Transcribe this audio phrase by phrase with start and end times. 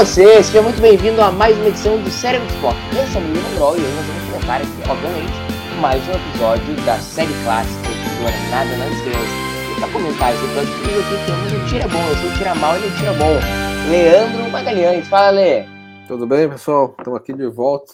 [0.00, 2.74] Você, seja muito bem-vindo a mais uma edição do Cérebro Sport.
[2.96, 6.86] Eu sou o Menino Brol e hoje nós vamos comentar aqui, obviamente, mais um episódio
[6.86, 9.28] da série clássica de Nada nas Estrelas.
[9.70, 12.54] E para comentar esse episódio comigo aqui temos o Tira Bom, eu sou o Tira
[12.54, 13.90] Mal e o Tira Bom.
[13.90, 15.66] Leandro Magalhães, fala Lê.
[16.08, 16.94] Tudo bem, pessoal?
[16.98, 17.92] Estamos aqui de volta.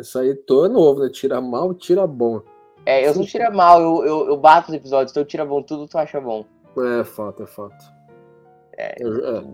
[0.00, 1.10] Isso aí tô novo, né?
[1.10, 2.40] Tira mal, tira bom.
[2.86, 5.86] É, eu sou Tira Mal, eu, eu, eu bato os episódios, então Tira Bom tudo,
[5.86, 6.46] tu acha bom.
[7.00, 7.92] É fato, é fato.
[8.76, 9.06] É, é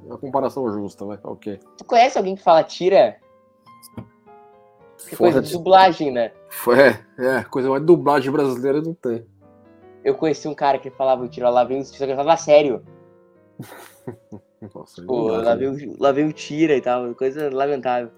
[0.07, 1.59] uma comparação justa, vai, ok.
[1.77, 3.17] Tu conhece alguém que fala tira?
[5.09, 6.33] Que coisa de dublagem, né?
[6.69, 9.25] É, é, coisa mais dublagem brasileira não tem.
[10.05, 12.83] Eu conheci um cara que falava tira lá vem o tira, que falava sério.
[14.75, 15.95] Nossa, Pô, não dá, lá né?
[15.99, 18.11] lá veio o tira e tal, coisa lamentável.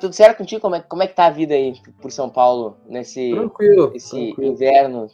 [0.00, 0.60] Tudo certo contigo?
[0.60, 3.92] Como é, como é que tá a vida aí por São Paulo nesse Tranquilo.
[3.94, 4.52] esse tranquilo.
[4.52, 5.06] inverno?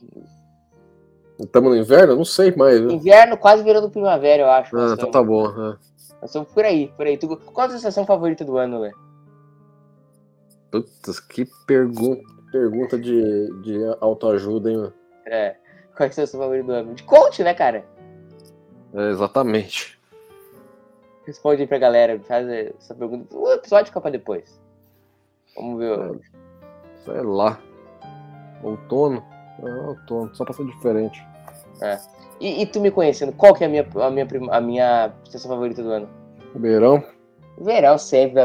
[1.41, 2.17] Estamos no inverno?
[2.17, 2.79] Não sei mais.
[2.79, 2.91] Viu?
[2.91, 4.77] Inverno quase virando primavera, eu acho.
[4.77, 5.47] Ah, então tá bom.
[5.49, 5.77] é.
[6.21, 7.17] Nós estamos por aí, por aí.
[7.17, 8.93] Tu, qual a tua estação favorita do ano, Lê?
[10.71, 14.93] Putz, que pergunta, pergunta de, de autoajuda, hein, mano?
[15.27, 15.57] É,
[15.97, 16.95] qual é a estação favorita do ano?
[16.95, 17.85] De coach, né, cara?
[18.93, 19.99] É, exatamente.
[21.27, 23.35] Responde aí pra galera, faz essa pergunta.
[23.35, 24.61] O episódio fica pra depois.
[25.57, 26.21] Vamos ver.
[27.05, 27.59] Sei lá.
[28.63, 29.25] Outono?
[29.63, 31.25] É, outono, só pra ser diferente.
[32.41, 35.51] E, e tu me conhecendo, qual que é a minha, a minha, a minha estação
[35.51, 36.09] favorita do ano?
[36.55, 37.05] Verão?
[37.59, 38.41] Verão sempre.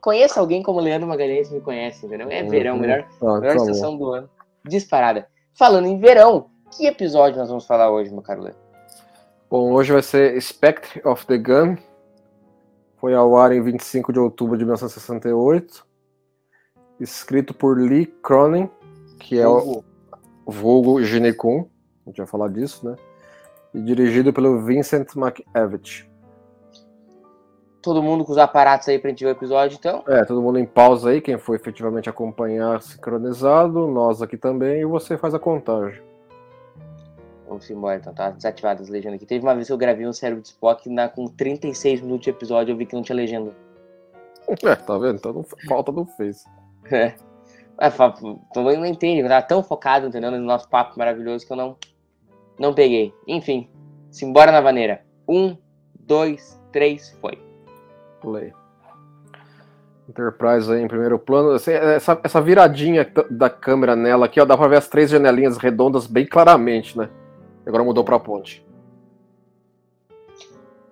[0.00, 2.30] Conheça alguém como Leandro Magalhães me conhece, entendeu?
[2.30, 4.30] É verão, melhor, Ah, melhor tá estação do ano.
[4.64, 5.26] Disparada.
[5.54, 8.52] Falando em verão, que episódio nós vamos falar hoje, meu caro Lê?
[9.50, 11.76] Bom, hoje vai ser Spectre of the Gun.
[12.96, 15.84] Foi ao ar em 25 de outubro de 1968.
[16.98, 18.70] Escrito por Lee Cronin,
[19.18, 19.82] que é o
[20.46, 21.66] vulgo Ginecum.
[22.10, 22.96] A gente vai falar disso, né?
[23.72, 26.10] E dirigido pelo Vincent McEvitt.
[27.80, 30.02] Todo mundo com os aparatos aí pra gente ver o episódio, então.
[30.08, 34.84] É, todo mundo em pausa aí, quem for efetivamente acompanhar sincronizado, nós aqui também, e
[34.84, 36.02] você faz a contagem.
[37.48, 39.26] Vamos embora, então tá desativado as legendas aqui.
[39.26, 42.30] Teve uma vez que eu gravei um cérebro de Spock na, com 36 minutos de
[42.30, 43.52] episódio, eu vi que não tinha legenda.
[44.64, 45.14] É, tá vendo?
[45.14, 46.44] Então não, falta não fez.
[46.90, 47.14] É.
[47.90, 50.30] Fa- tu não entende, eu tava tão focado, entendeu?
[50.30, 51.78] No nosso papo maravilhoso que eu não,
[52.60, 53.14] não peguei.
[53.26, 53.70] Enfim,
[54.10, 55.02] simbora na vaneira.
[55.26, 55.56] Um,
[55.98, 57.38] dois, três, foi.
[58.20, 58.52] Play.
[60.06, 61.54] Enterprise aí em primeiro plano.
[61.54, 66.06] Essa, essa viradinha da câmera nela aqui, ó, dá pra ver as três janelinhas redondas
[66.06, 67.08] bem claramente, né?
[67.64, 68.66] Agora mudou pra ponte.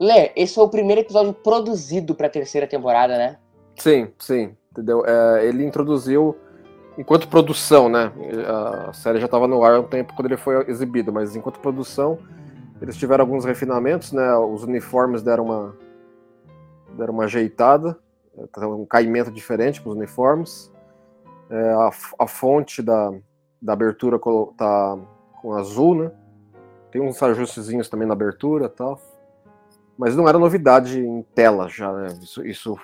[0.01, 3.37] Lê, esse foi o primeiro episódio produzido pra terceira temporada, né?
[3.77, 5.05] Sim, sim, entendeu?
[5.05, 6.37] É, ele introduziu,
[6.99, 8.13] enquanto produção, né?
[8.89, 11.61] A série já estava no ar há um tempo quando ele foi exibido, mas enquanto
[11.61, 12.19] produção,
[12.83, 14.37] eles tiveram alguns refinamentos, né?
[14.37, 15.77] Os uniformes deram uma,
[16.97, 17.97] deram uma ajeitada,
[18.53, 20.73] tá um caimento diferente para os uniformes.
[21.49, 23.13] É, a, a fonte da,
[23.63, 24.19] da abertura
[24.57, 24.99] tá
[25.41, 26.11] com azul, né?
[26.91, 29.01] Tem uns ajustezinhos também na abertura tal.
[29.97, 32.07] Mas não era novidade em tela já, né?
[32.23, 32.77] Isso, isso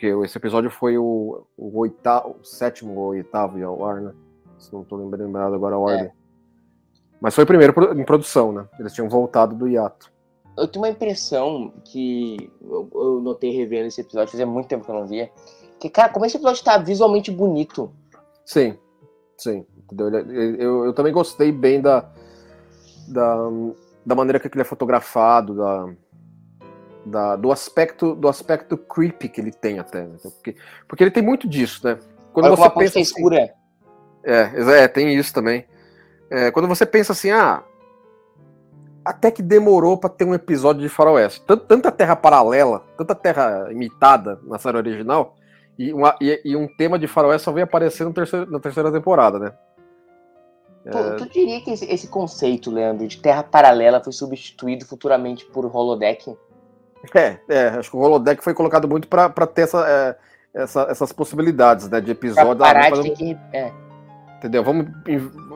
[0.00, 4.12] porque esse episódio foi o, o oitavo, o sétimo ou oitavo ao ar, né?
[4.58, 6.10] Se não tô lembrando lembrado agora a ordem.
[7.20, 8.66] Mas foi o primeiro em produção, né?
[8.78, 10.10] Eles tinham voltado do hiato.
[10.56, 14.90] Eu tenho uma impressão que eu, eu notei revendo esse episódio, fazia muito tempo que
[14.90, 15.30] eu não via.
[15.78, 17.92] Que, cara, como esse episódio tá visualmente bonito.
[18.46, 18.78] Sim,
[19.36, 19.66] sim.
[19.84, 20.08] Entendeu?
[20.08, 22.10] Ele- Eu, eu também gostei bem da,
[23.08, 23.36] da,
[24.04, 25.92] da maneira que ele é fotografado, da,
[27.04, 30.02] da- do aspecto do aspecto creepy que ele tem até.
[30.06, 30.16] né?
[30.22, 30.56] Porque,
[30.88, 31.98] porque ele tem muito disso, né?
[32.32, 33.50] Quando Olha você pensa assim- escura.
[34.22, 35.64] É, é, tem isso também.
[36.30, 37.62] É, quando você pensa assim, ah,
[39.04, 41.40] até que demorou pra ter um episódio de Faroeste.
[41.42, 45.34] Tan- Tanta terra paralela, tanta terra imitada na série original,
[45.78, 48.92] e, uma- e- e um tema de Faroeste só veio aparecer no terceiro- na terceira
[48.92, 49.52] temporada, né?
[50.90, 55.64] Tu, tu diria que esse, esse conceito, Leandro, de terra paralela foi substituído futuramente por
[55.66, 56.36] holodeck?
[57.14, 60.16] É, é, acho que o Holodeck foi colocado muito pra pra ter essa, é,
[60.52, 62.52] essa- essas possibilidades, né, de Pra episódio.
[62.52, 63.38] ah, parar vamos de ter que.
[63.52, 63.72] É.
[64.36, 64.64] Entendeu?
[64.64, 64.86] Vamos.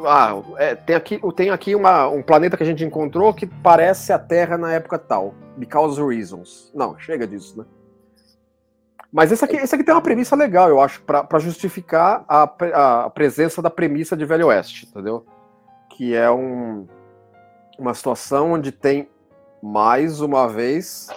[0.06, 4.12] Ah, é, tem aqui, tem aqui uma, um planeta que a gente encontrou que parece
[4.12, 5.34] a Terra na época tal.
[5.56, 6.70] Because reasons.
[6.74, 7.64] Não, chega disso, né?
[9.10, 12.42] Mas esse aqui, esse aqui tem uma premissa legal, eu acho, para justificar a,
[13.04, 15.24] a, presença da premissa de Velho Oeste, entendeu?
[15.88, 16.84] Que é um,
[17.78, 19.08] uma situação onde tem,
[19.62, 21.08] mais uma vez,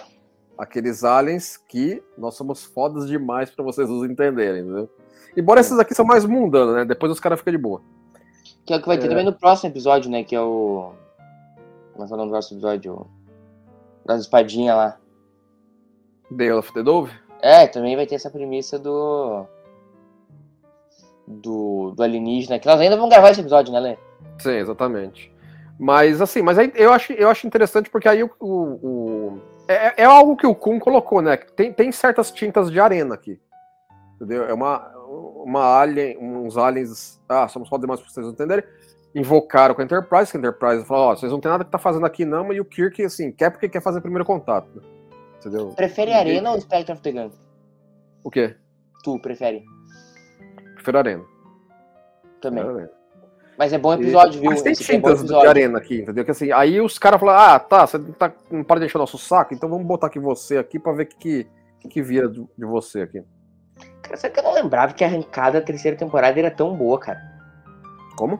[0.58, 4.90] aqueles aliens que nós somos fodas demais para vocês nos entenderem, entendeu?
[5.36, 6.84] Embora esses aqui são mais mundanos, né?
[6.84, 7.80] Depois os caras ficam de boa.
[8.66, 9.08] Que é o que vai ter é.
[9.08, 10.24] também no próximo episódio, né?
[10.24, 10.92] Que é o.
[11.92, 13.06] Como é que é o nome do próximo episódio?
[14.04, 14.98] Das espadinhas lá.
[16.36, 17.12] The of the Dove?
[17.40, 19.46] É, também vai ter essa premissa do.
[21.26, 23.98] Do, do alienígena, que nós ainda vamos gravar esse episódio, né, Lê?
[24.38, 25.30] Sim, exatamente.
[25.78, 28.30] Mas assim, mas aí eu acho, eu acho interessante porque aí o.
[28.40, 28.48] o,
[28.82, 31.36] o é, é, algo que o Kun colocou, né?
[31.36, 33.38] Tem, tem certas tintas de arena aqui.
[34.16, 34.44] Entendeu?
[34.44, 34.88] É uma,
[35.44, 37.20] uma alien, uns aliens.
[37.28, 38.64] Ah, somos foda demais pra vocês entenderem.
[39.14, 41.70] Invocaram com a Enterprise, que a Enterprise falou: Ó, oh, vocês não tem nada que
[41.70, 44.68] tá fazendo aqui não, e o Kirk, assim, quer porque quer fazer primeiro contato.
[44.74, 44.82] Né?
[45.38, 45.68] Entendeu?
[45.68, 47.30] Prefere Arena ou Spectre of the Gun?
[48.24, 48.56] O quê?
[49.04, 49.64] Tu prefere?
[50.74, 51.24] Prefiro Arena.
[52.40, 52.64] Também.
[52.64, 52.97] Arena.
[53.58, 54.40] Mas é bom episódio, e...
[54.40, 54.50] viu?
[54.50, 56.24] Mas tem tintas é de arena aqui, entendeu?
[56.24, 59.00] Que assim, aí os caras falam, ah, tá, você tá, não para de encher o
[59.00, 61.46] nosso saco, então vamos botar aqui você aqui pra ver o que,
[61.80, 63.20] que, que vira de, de você aqui.
[64.00, 67.00] Cara, sabe que eu não lembrava que a arrancada da terceira temporada era tão boa,
[67.00, 67.18] cara?
[68.16, 68.38] Como?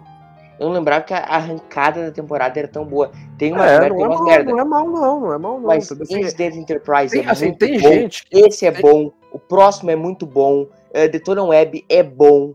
[0.58, 3.10] Eu não lembrava que a arrancada da temporada era tão boa.
[3.36, 4.50] Tem uma é, merda, não, é mal, merda.
[4.50, 5.66] não é mal, não, não é mal, não.
[5.68, 7.88] Mas esse Dead Enterprise tem, é assim, tem bom.
[7.88, 8.24] gente.
[8.30, 8.82] Esse é tem...
[8.82, 9.12] bom.
[9.32, 10.62] O próximo é muito bom.
[10.62, 12.54] Uh, Detona Web é bom.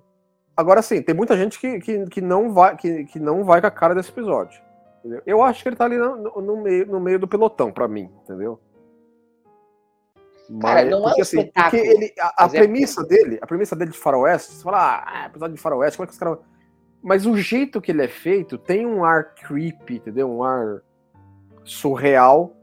[0.55, 3.67] Agora sim, tem muita gente que, que, que, não vai, que, que não vai com
[3.67, 4.61] a cara desse episódio.
[4.99, 5.21] Entendeu?
[5.25, 8.09] Eu acho que ele tá ali no, no, meio, no meio do pelotão, para mim,
[8.23, 8.59] entendeu?
[10.49, 11.81] Mas, Cara, não porque, é um assim, espetáculo.
[11.81, 13.05] Ele, a, a é premissa é...
[13.05, 16.13] dele, a premissa dele de faroeste, você fala, ah, episódio de faroeste, como é que
[16.13, 16.39] os caras...
[17.01, 20.29] Mas o jeito que ele é feito tem um ar creepy, entendeu?
[20.29, 20.81] Um ar
[21.65, 22.55] surreal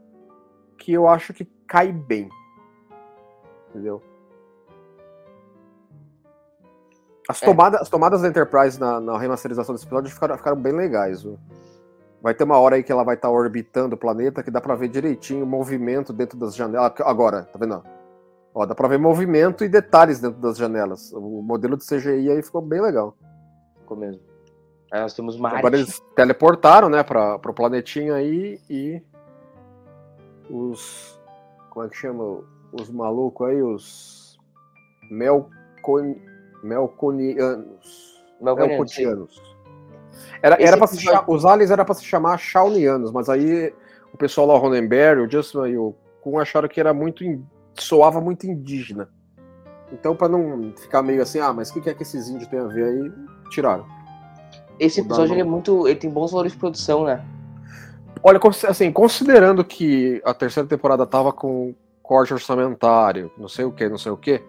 [0.77, 2.27] que eu acho que cai bem.
[3.69, 4.01] Entendeu?
[7.31, 7.45] As, é.
[7.45, 11.23] tomadas, as tomadas da Enterprise na, na, remasterização desse episódio ficaram, ficaram bem legais.
[11.23, 11.39] Viu?
[12.21, 14.59] Vai ter uma hora aí que ela vai estar tá orbitando o planeta que dá
[14.59, 16.91] para ver direitinho o movimento dentro das janelas.
[16.99, 17.81] Agora, tá vendo?
[18.53, 21.13] Ó, dá para ver movimento e detalhes dentro das janelas.
[21.13, 23.15] O modelo de CGI aí ficou bem legal.
[23.79, 24.21] Ficou mesmo.
[24.91, 25.59] Aí nós temos Marte.
[25.59, 29.01] Agora eles teleportaram, né, para o planetinho aí e
[30.49, 31.17] os
[31.69, 32.43] como é que chama
[32.73, 34.37] os malucos aí, os
[35.09, 36.15] Melcon...
[36.63, 38.21] Melconianos.
[38.41, 39.41] Melconianos.
[40.41, 43.73] Era, era pra se chamar, os aliens era para se chamar Shaunianos, mas aí
[44.13, 47.23] o pessoal lá, o Ronenberg, o Justin e o Kun acharam que era muito.
[47.75, 49.09] soava muito indígena.
[49.91, 52.47] Então, para não ficar meio assim, ah, mas o que, que é que esses índios
[52.47, 53.11] têm a ver aí,
[53.49, 53.85] tiraram.
[54.79, 55.87] Esse episódio ele é muito.
[55.87, 57.23] ele tem bons valores de produção, né?
[58.23, 63.87] Olha, assim, considerando que a terceira temporada tava com corte orçamentário, não sei o que,
[63.89, 64.41] não sei o que,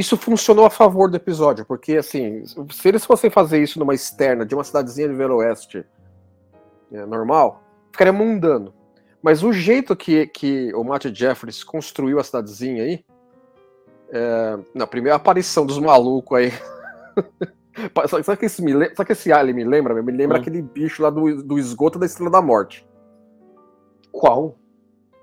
[0.00, 4.46] isso funcionou a favor do episódio, porque assim, se eles fossem fazer isso numa externa
[4.46, 5.84] de uma cidadezinha de Velho Oeste
[6.90, 7.62] é, normal,
[7.92, 8.72] ficaria mundano.
[9.22, 13.04] Mas o jeito que, que o Matt Jeffries construiu a cidadezinha aí,
[14.10, 16.52] é, na primeira aparição dos malucos aí.
[18.24, 20.02] sabe, que esse me, sabe que esse alien me lembra?
[20.02, 20.40] Me lembra hum.
[20.40, 22.88] aquele bicho lá do, do esgoto da Estrela da Morte.
[24.10, 24.56] Qual?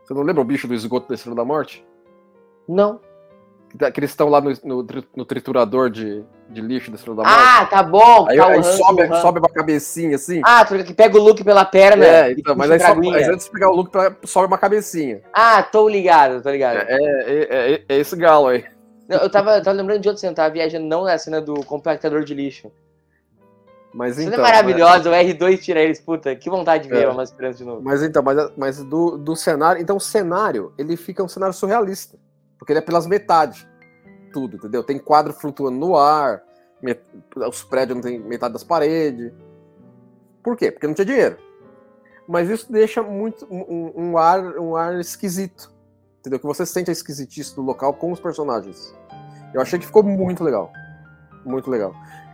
[0.05, 1.83] Você não lembra o bicho do esgoto da Estrela da Morte?
[2.67, 3.01] Não
[3.77, 7.43] que eles estão lá no, no, no, triturador de, de lixo da Estrela da Morte.
[7.43, 8.27] Ah, tá bom.
[8.29, 10.41] Aí, tá aí sobe, sobe uma cabecinha assim.
[10.43, 12.05] Ah, que pega o Luke pela perna.
[12.05, 13.91] É, então, mas aí, sobe, aí antes de pegar o Luke,
[14.25, 15.21] sobe uma cabecinha.
[15.33, 16.77] Ah, tô ligado, tô ligado.
[16.77, 18.65] É, é, é, é esse galo aí.
[19.07, 22.23] Não, eu tava, tava lembrando de outro cena, tava viajando não na cena do compactador
[22.23, 22.71] de lixo.
[23.93, 25.27] Mas então, é maravilhosa, mas...
[25.27, 27.09] o R2 tira eles, puta, que vontade de ver é.
[27.09, 27.81] uma esperança de novo.
[27.81, 32.17] Mas então, mas, mas do, do cenário, então o cenário, ele fica um cenário surrealista,
[32.57, 33.67] porque ele é pelas metades
[34.31, 34.83] tudo, entendeu?
[34.83, 36.43] Tem quadro flutuando no ar,
[36.81, 37.01] met...
[37.35, 39.31] os prédios não tem metade das paredes.
[40.43, 40.71] Por quê?
[40.71, 41.37] Porque não tinha dinheiro.
[42.27, 45.73] Mas isso deixa muito um, um ar, um ar esquisito.
[46.19, 46.39] Entendeu?
[46.39, 48.93] Que você sente a esquisitice do local com os personagens.
[49.53, 50.71] Eu achei que ficou muito legal.
[51.45, 51.93] Muito legal.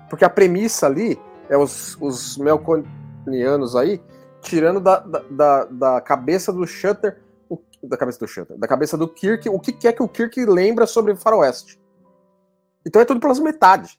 [0.09, 4.01] Porque a premissa ali é os, os melconianos aí
[4.41, 7.21] tirando da, da, da cabeça do Shutter
[7.87, 10.85] da cabeça do Shutter, da cabeça do Kirk, o que é que o Kirk lembra
[10.87, 11.79] sobre Faroeste.
[12.85, 13.97] Então é tudo pelas metades.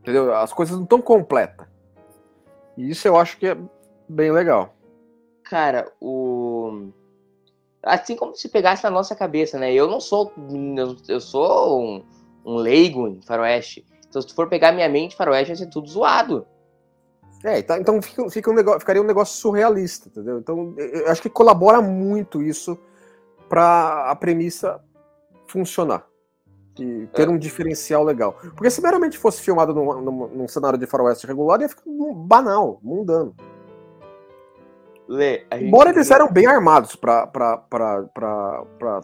[0.00, 0.34] Entendeu?
[0.34, 1.66] As coisas não estão completas.
[2.76, 3.56] E isso eu acho que é
[4.08, 4.74] bem legal.
[5.44, 6.90] Cara, o.
[7.82, 9.72] Assim como se pegasse na nossa cabeça, né?
[9.72, 10.32] Eu não sou.
[11.08, 12.04] Eu sou um,
[12.44, 13.84] um leigo em faroeste.
[14.08, 16.46] Então, se tu for pegar minha mente, faroeste vai ser tudo zoado.
[17.44, 20.38] É, então, então fica, fica um negócio, ficaria um negócio surrealista, entendeu?
[20.38, 22.78] Então, eu acho que colabora muito isso
[23.48, 24.80] para a premissa
[25.46, 26.04] funcionar
[26.78, 28.32] e ter um diferencial legal.
[28.54, 31.82] Porque se meramente fosse filmado num, num, num cenário de faroeste regular, ia ficar
[32.14, 33.34] banal, mundano.
[35.08, 37.26] Lê, gente Embora eles eram bem armados para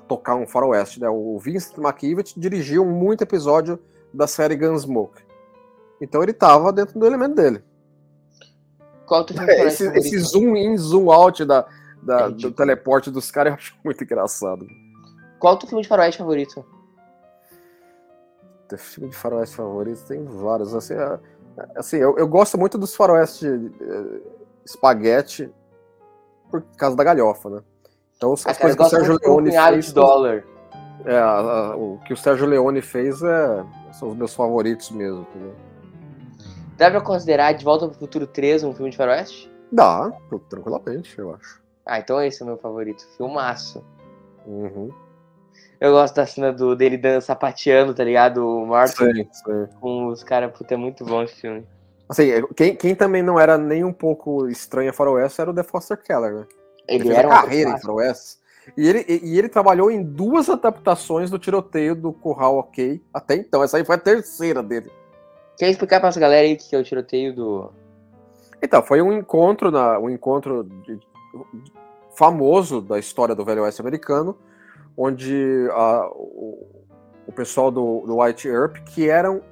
[0.07, 1.09] tocar um faroeste, né?
[1.09, 3.79] O Vincent McKivitt dirigiu muito episódio
[4.12, 5.23] da série Gunsmoke.
[6.00, 7.64] Então ele tava dentro do elemento dele.
[9.06, 11.66] Qual o teu filme de faroeste Esse, esse zoom in, zoom out da,
[12.02, 14.66] da- É do teleporte dos caras eu acho muito engraçado.
[15.38, 16.64] Qual o teu filme de faroeste favorito?
[18.68, 20.75] Tem filme de faroeste favorito tem vários.
[20.75, 21.18] Assim, é-
[21.76, 24.20] assim eu, eu gosto muito dos faroeste eh,
[24.64, 25.52] espaguete
[26.50, 27.61] por causa da galhofa, né?
[28.16, 29.92] Então as, Ah, as cara, coisas que o Sérgio Leone fez.
[29.92, 30.44] Dólar.
[31.04, 31.38] É, a-
[31.73, 35.23] a- o que o Sérgio Leone fez é, são os meus favoritos mesmo.
[35.28, 35.54] entendeu?
[36.76, 39.50] Dá pra considerar De Volta pro Futuro 3 um filme de faroeste?
[39.71, 40.12] Dá,
[40.49, 41.62] tranquilamente, eu acho.
[41.87, 43.04] Ah, então esse é o meu favorito.
[43.16, 43.85] Filmaço.
[44.47, 44.90] Uhum.
[45.81, 48.38] Eu gosto da cena do, dele dan- sapateando, tá ligado?
[48.47, 49.69] O Martin Sim, sim.
[49.81, 50.52] com os caras.
[50.57, 51.66] Puta, é muito bom esse filme.
[52.09, 55.62] Assim, quem, quem também não era nem um pouco estranho a faroeste era o The
[55.62, 56.47] Foster Keller, né?
[56.87, 58.38] Ele, fez era a um carreira em faroeste.
[58.76, 63.35] E ele, e, e ele trabalhou em duas adaptações do tiroteio do Curral Ok até
[63.35, 63.62] então.
[63.62, 64.90] Essa aí foi a terceira dele.
[65.58, 67.70] Quer explicar pra essa galera aí que é o tiroteio do.
[68.62, 70.99] Então, foi um encontro, na, um encontro de-
[72.16, 74.37] famoso da história do Velho Oeste americano,
[74.96, 76.66] onde a- o,
[77.26, 79.42] o pessoal do, do White Earp, que eram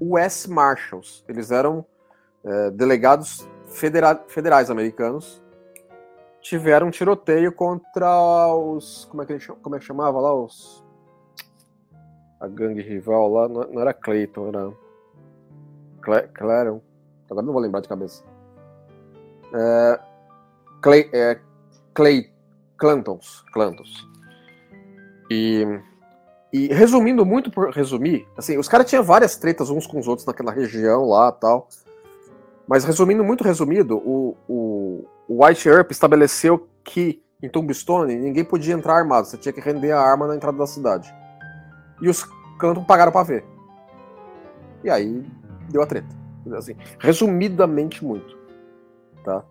[0.00, 1.84] US Marshals, eles eram
[2.44, 5.42] eh, delegados federa- federais americanos,
[6.40, 9.04] tiveram um tiroteio contra os.
[9.10, 10.34] Como é que, ele, como é que chamava lá?
[10.34, 10.82] Os.
[12.40, 14.72] A gangue rival lá, não, não era Clayton, era.
[16.34, 16.80] Claron.
[17.30, 18.24] Agora não vou lembrar de cabeça.
[19.54, 20.00] É,
[20.80, 21.38] Clay, é,
[21.94, 22.30] Clay
[22.76, 24.08] Clantons, Clantons.
[25.30, 25.64] E,
[26.52, 30.26] e resumindo muito por resumir, assim, os caras tinham várias tretas uns com os outros
[30.26, 31.68] naquela região lá tal.
[32.66, 38.74] Mas resumindo muito resumido, o, o, o White Earp estabeleceu que em Tombstone ninguém podia
[38.74, 41.12] entrar armado, você tinha que render a arma na entrada da cidade.
[42.00, 42.24] E os
[42.58, 43.44] Clantons pagaram pra ver.
[44.82, 45.24] E aí
[45.70, 46.08] deu a treta.
[46.56, 48.36] Assim, resumidamente muito.
[49.24, 49.44] Tá?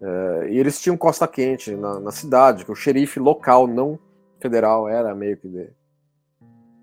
[0.00, 3.98] É, e eles tinham costa quente na, na cidade, que o xerife local, não
[4.40, 5.70] federal, era meio que de-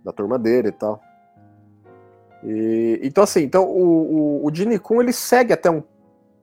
[0.04, 1.02] da turma dele e tal.
[2.44, 5.84] E, então, assim, então, o, o, o Kun, ele segue até um,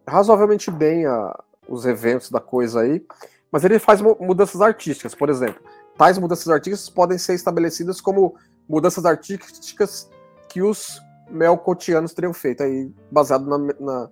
[0.06, 3.04] razoavelmente bem a- os eventos da coisa aí,
[3.50, 5.60] mas ele faz mu- mudanças artísticas, por exemplo.
[5.98, 8.34] Tais mudanças artísticas podem ser estabelecidas como
[8.68, 10.08] mudanças artísticas
[10.48, 14.10] que os melcotianos teriam feito, aí, baseado na, na,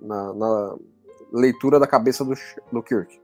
[0.00, 0.76] na- na
[1.32, 2.34] leitura da cabeça do,
[2.70, 3.20] do Kirk.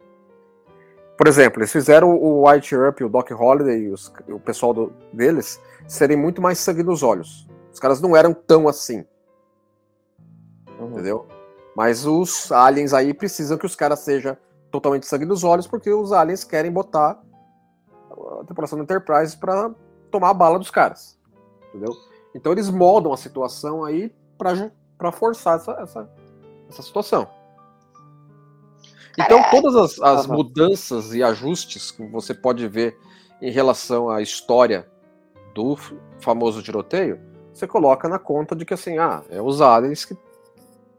[1.17, 4.93] Por exemplo, eles fizeram o White Earp, o Doc Holliday e os- o pessoal do-
[5.13, 7.47] deles serem muito mais sangue nos olhos.
[7.73, 9.05] Os caras não eram tão assim,
[10.79, 10.93] Uhum.
[10.93, 11.27] entendeu?
[11.77, 14.37] Mas os aliens aí precisam que os caras sejam
[14.71, 17.21] totalmente sangue nos olhos, porque os aliens querem botar
[18.41, 19.71] a tripulação do Enterprise para
[20.11, 21.19] tomar a bala dos caras,
[21.69, 21.93] entendeu?
[22.35, 26.11] Então eles moldam a situação aí para forçar essa, essa,
[26.69, 27.29] essa situação.
[29.19, 30.37] Então todas as, as Aham.
[30.37, 32.97] mudanças e ajustes que você pode ver
[33.43, 34.89] em relação à história
[35.55, 35.77] do
[36.21, 37.21] famoso tiroteio,
[37.53, 40.17] você coloca na conta de que assim, ah, é os aliens que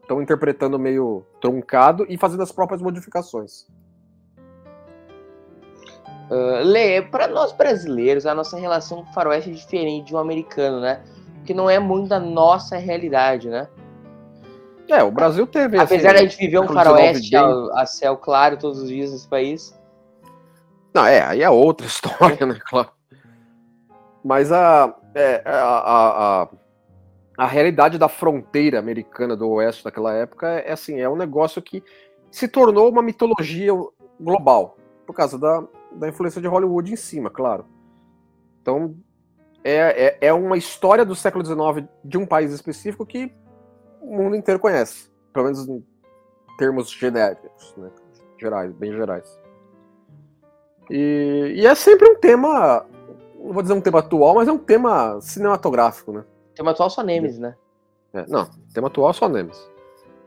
[0.01, 3.65] estão interpretando meio truncado e fazendo as próprias modificações.
[6.31, 10.17] Ah, Lê, pra nós brasileiros, a nossa relação com o faroeste é diferente de um
[10.17, 11.03] americano, né?
[11.41, 13.67] Porque não é muito da nossa realidade, né?
[14.87, 15.77] É, o Brasil teve.
[15.77, 19.11] assim, Apesar de a gente viver um faroeste a, a céu claro todos os dias
[19.11, 19.77] nesse país.
[20.93, 22.89] Não, é, aí é outra história, né, claro.
[24.23, 26.47] Mas a, é, a, a, a,
[27.37, 31.83] a realidade da fronteira americana do oeste daquela época é assim, é um negócio que
[32.29, 33.71] se tornou uma mitologia
[34.19, 37.65] global, por causa da, da influência de Hollywood em cima, claro.
[38.61, 38.95] Então,
[39.63, 43.31] é, é, é uma história do século XIX de um país específico que
[44.01, 45.83] o mundo inteiro conhece, pelo menos em
[46.57, 47.89] termos genéricos, né,
[48.39, 49.39] gerais, bem gerais.
[50.89, 52.85] E, e é sempre um tema,
[53.39, 56.25] não vou dizer um tema atual, mas é um tema cinematográfico, né?
[56.55, 57.55] Tema atual só Nemesis, né?
[58.13, 59.57] É, não, tema atual só Nemes.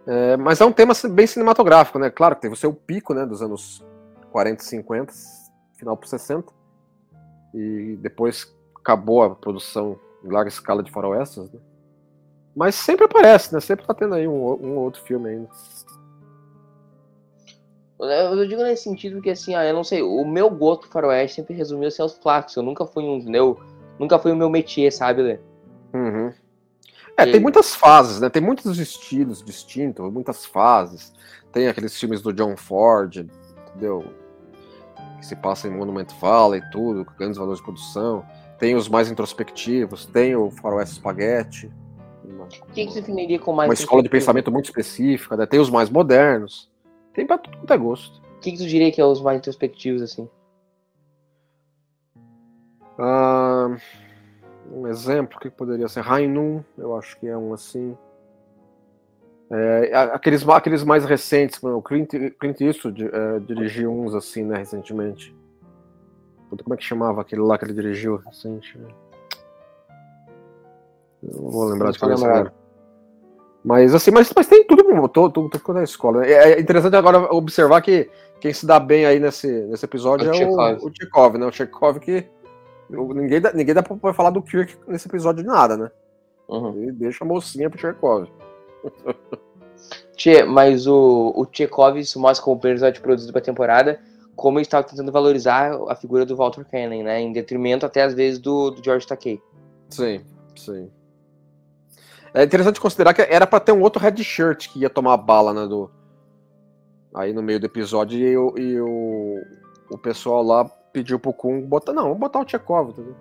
[0.06, 2.08] É, mas é um tema bem cinematográfico, né?
[2.10, 3.84] Claro que teve o seu pico, né, dos anos
[4.32, 5.12] 40 e 50,
[5.76, 6.52] final para 60.
[7.54, 8.52] E depois
[8.84, 11.58] acabou a produção em larga escala de faroestas, né?
[12.54, 13.60] Mas sempre aparece, né?
[13.60, 15.48] Sempre tá tendo aí um, um outro filme ainda.
[17.98, 21.54] Eu digo nesse sentido que, assim, ah, eu não sei, o meu gosto faroeste sempre
[21.54, 22.56] resumiu-se aos clássicos.
[22.56, 23.58] Eu nunca fui um, entendeu?
[23.98, 25.38] Nunca foi o meu métier, sabe, Lê?
[25.94, 26.32] Uhum.
[27.16, 27.32] É, e...
[27.32, 28.28] tem muitas fases, né?
[28.28, 31.12] Tem muitos estilos distintos, muitas fases.
[31.50, 33.26] Tem aqueles filmes do John Ford,
[33.68, 34.04] entendeu?
[35.18, 38.24] Que se passa em Monument Valley e tudo, com grandes valores de produção.
[38.58, 41.70] Tem os mais introspectivos, tem o Faroeste Spaghetti.
[42.24, 45.46] O que, que você definiria com mais Uma escola de pensamento muito específica, né?
[45.46, 46.70] Tem os mais modernos.
[47.12, 48.18] Tem pra tudo quanto é gosto.
[48.36, 50.28] O que, que tu diria que é os mais introspectivos, assim?
[52.98, 53.76] Ah,
[54.70, 56.00] um exemplo, o que poderia ser?
[56.00, 57.96] Rainum, eu acho que é um assim.
[59.50, 65.34] É, aqueles, aqueles mais recentes, o Clint, Clint Eastwood é, dirigiu uns assim, né, recentemente.
[66.48, 68.78] Como é que chamava aquele lá que ele dirigiu recente?
[71.22, 72.52] Eu não vou lembrar de qual era.
[73.64, 76.24] Mas assim, mas, mas tem tudo, todo, tudo, quanto é escola.
[76.26, 80.34] É, é interessante agora observar que quem se dá bem aí nesse, nesse episódio o
[80.34, 81.46] é o, o Chekhov, né?
[81.46, 82.28] O Chekhov que
[82.90, 85.90] ninguém, dá, ninguém dá pra falar do Kirk nesse episódio de nada, né?
[86.46, 86.82] Uhum.
[86.82, 88.28] Ele deixa a mocinha pro Chekhov.
[90.14, 93.98] Tchê, mas o, o Chekhov se mostra como o episódio produzido pra temporada,
[94.36, 97.20] como ele estava tentando valorizar a figura do Walter Cannon, né?
[97.20, 99.40] Em detrimento até às vezes do, do George Takei.
[99.88, 100.24] Sim,
[100.56, 100.90] sim.
[102.32, 105.54] É interessante considerar que era para ter um outro red shirt que ia tomar bala,
[105.54, 105.66] né?
[105.66, 105.90] Do...
[107.14, 109.40] Aí no meio do episódio e, o, e o,
[109.90, 111.92] o pessoal lá pediu pro Kun botar.
[111.92, 113.14] Não, vamos botar o Tchekov, entendeu?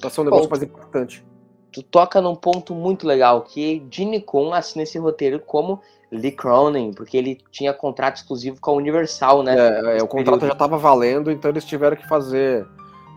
[0.00, 1.24] Pra ser um negócio Bom, mais importante.
[1.70, 6.92] Tu toca num ponto muito legal que Gene Kun assina esse roteiro como Lee Cronin,
[6.92, 9.56] porque ele tinha contrato exclusivo com a Universal, né?
[9.56, 12.66] É, é o contrato já tava valendo, então eles tiveram que fazer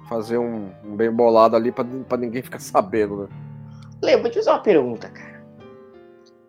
[0.10, 3.28] fazer um, um bem bolado ali para ninguém ficar sabendo, né?
[4.02, 5.42] Lembra, vou te fazer uma pergunta, cara.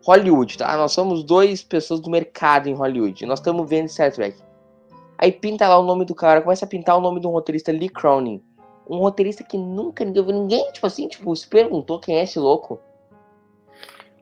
[0.05, 0.75] Hollywood, tá?
[0.75, 3.25] Nós somos duas pessoas do mercado em Hollywood.
[3.25, 4.37] Nós estamos vendo Star Trek.
[5.17, 7.87] Aí pinta lá o nome do cara, começa a pintar o nome do roteirista Lee
[7.87, 8.43] Cronin.
[8.89, 12.81] Um roteirista que nunca ninguém, ninguém tipo assim, tipo, se perguntou quem é esse louco.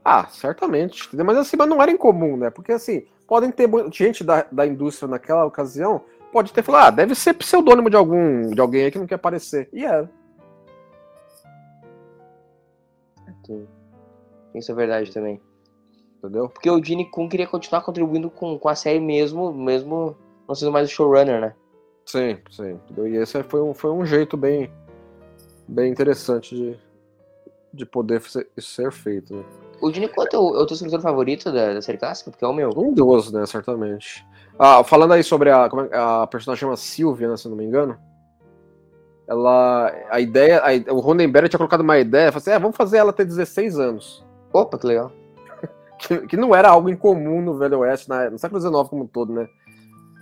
[0.04, 1.10] Ah, certamente.
[1.16, 2.50] Mas assim, mas não era incomum, né?
[2.50, 7.16] Porque assim, podem ter gente da, da indústria naquela ocasião, pode ter falado, ah, deve
[7.16, 9.70] ser pseudônimo de algum de alguém aí que não quer aparecer.
[9.72, 10.10] E era.
[14.54, 15.42] Isso é verdade também
[16.22, 16.48] entendeu?
[16.48, 20.16] Porque o Gene Kun queria continuar contribuindo com, com a série mesmo, mesmo
[20.48, 21.56] não sendo mais o showrunner, né?
[22.06, 22.72] Sim, sim.
[22.72, 23.08] Entendeu?
[23.08, 24.72] E esse foi um, foi um jeito bem,
[25.68, 26.80] bem interessante de,
[27.74, 29.36] de poder ser, ser feito.
[29.36, 29.44] Né?
[29.82, 30.00] O Kun
[30.32, 32.30] é o, é o teu escritor favorito da, da série clássica?
[32.30, 32.70] Porque é o meu.
[32.78, 33.46] Um dos, né?
[33.48, 34.24] Certamente.
[34.60, 37.66] Ah, falando aí sobre a, como é, a personagem chama Sylvia, né, se não me
[37.66, 37.98] engano.
[39.28, 39.92] Ela.
[40.12, 40.62] A ideia.
[40.62, 43.80] A, o Ronenberg tinha colocado uma ideia, falou assim: é, vamos fazer ela ter 16
[43.80, 44.24] anos.
[44.54, 45.12] Opa, que legal
[45.98, 49.08] que, que não era algo incomum no Velho Oeste, na, no século XIX como um
[49.08, 49.48] todo, né?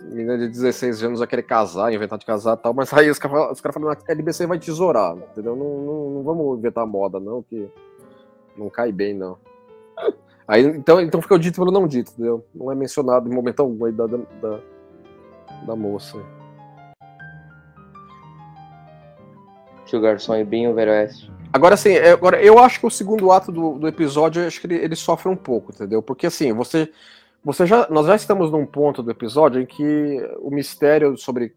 [0.01, 3.19] Menina de 16 anos já querer casar, inventar de casar e tal, mas aí os
[3.19, 5.55] caras os cara falam que a LBC vai tesourar, entendeu?
[5.55, 7.69] Não, não, não, vamos inventar moda, não, que
[8.57, 9.37] não cai bem, não.
[10.49, 12.43] Aí, então, então fica o dito pelo não dito, entendeu?
[12.55, 14.59] Não é mencionado em momento algum aí da, da,
[15.67, 16.17] da moça.
[19.85, 21.31] Tio Garçom é bem o Velho Oeste.
[21.53, 24.65] Agora, assim, é, agora, eu acho que o segundo ato do, do episódio, acho que
[24.65, 26.01] ele, ele, sofre um pouco, entendeu?
[26.01, 26.91] Porque, assim, você,
[27.43, 31.55] você já, nós já estamos num ponto do episódio em que o mistério sobre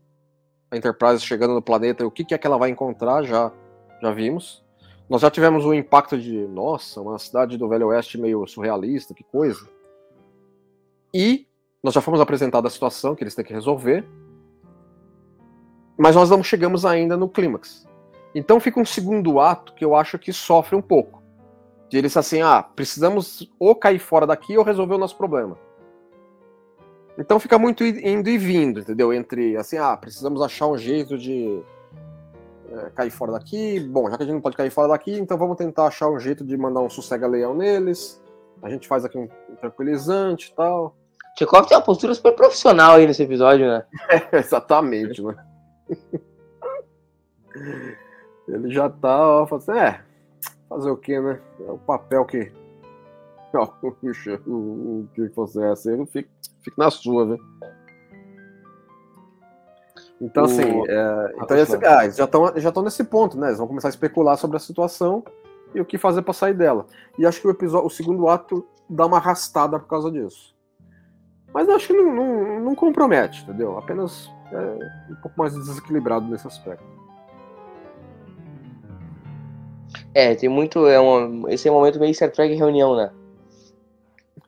[0.71, 3.51] a Enterprise chegando no planeta, o que, que é que ela vai encontrar, já,
[4.03, 4.63] já vimos.
[5.09, 9.25] Nós já tivemos o impacto de, nossa, uma cidade do Velho Oeste meio surrealista, que
[9.25, 9.69] coisa.
[11.13, 11.47] E
[11.83, 14.07] nós já fomos apresentados a situação que eles têm que resolver.
[15.99, 17.87] Mas nós não chegamos ainda no clímax.
[18.35, 21.23] Então fica um segundo ato que eu acho que sofre um pouco.
[21.89, 25.59] De eles assim, ah, precisamos ou cair fora daqui ou resolver o nosso problema.
[27.19, 29.13] Então fica muito indo e vindo, entendeu?
[29.13, 31.63] Entre assim, ah, precisamos achar um jeito de
[32.73, 33.81] é, cair fora daqui.
[33.81, 36.19] Bom, já que a gente não pode cair fora daqui, então vamos tentar achar um
[36.19, 38.21] jeito de mandar um sossega-leão neles.
[38.63, 40.97] A gente faz aqui um, tranquilizante e tal.
[41.37, 43.85] Tchekov tem uma postura super profissional aí nesse episódio, né?
[44.33, 45.35] É, exatamente, né?
[48.49, 50.01] Ele já tá, ó, assim, é,
[50.69, 51.41] fazer o que, né?
[51.61, 52.51] É o papel que.
[53.55, 53.93] Ó, o,
[55.15, 56.29] que você é assim, fica,
[56.65, 57.39] fica na sua, viu?
[60.23, 63.49] Então, assim, é, então esse, ah, já estão já nesse ponto, né?
[63.49, 65.25] Eles vão começar a especular sobre a situação
[65.75, 66.87] e o que fazer para sair dela.
[67.19, 70.55] E acho que o episódio, o segundo ato dá uma arrastada por causa disso.
[71.53, 73.77] Mas eu acho que não, não, não compromete, entendeu?
[73.77, 76.85] Apenas é um pouco mais desequilibrado nesse aspecto.
[80.15, 80.87] É, tem muito.
[80.87, 83.11] É um, esse é um momento meio Star Trek reunião, né?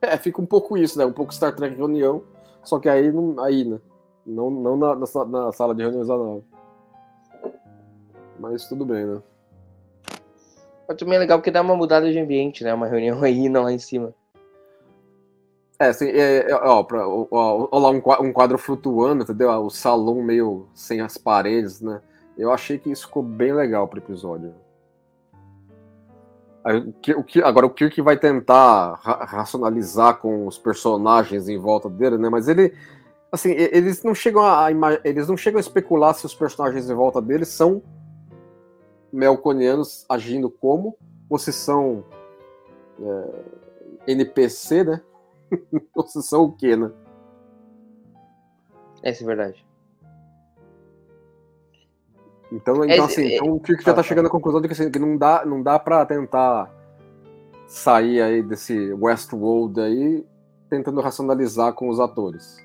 [0.01, 1.05] É, fica um pouco isso, né?
[1.05, 2.23] Um pouco Star Trek reunião,
[2.63, 3.81] só que aí, aí né?
[4.27, 6.43] Não, não na, na, na sala de reuniões da nave.
[8.41, 9.23] Mas tudo bem, né?
[10.89, 12.73] Mas também é legal porque dá uma mudada de ambiente, né?
[12.75, 14.15] Uma reunião aí, não lá em cima.
[15.79, 19.51] É, assim, é, é, ó, pra, ó, ó, lá um qua- um quadro flutuando, entendeu?
[19.51, 22.01] O salão meio sem as paredes, né?
[22.39, 24.55] Eu achei que isso ficou bem legal pro episódio.
[27.17, 32.17] O que- agora, o Kirk vai tentar ra- racionalizar com os personagens em volta dele,
[32.17, 32.29] né?
[32.31, 32.73] Mas ele,
[33.35, 34.69] assim, eles não chegam a,
[35.05, 37.83] eles não chegam a especular se os personagens em volta dele são
[39.13, 40.97] melconianos agindo como,
[41.29, 42.05] ou se são
[43.01, 45.03] é, NPC, né?
[45.95, 46.91] ou se são o quê, né?
[49.03, 49.67] Essa é verdade.
[52.51, 54.03] Então, É, então assim, é, então o Kirk já tá.
[54.03, 56.73] chegando à conclusão de que, assim, que não dá, não dá para tentar
[57.67, 60.25] sair aí desse Westworld aí
[60.71, 62.57] tentando racionalizar com os atores.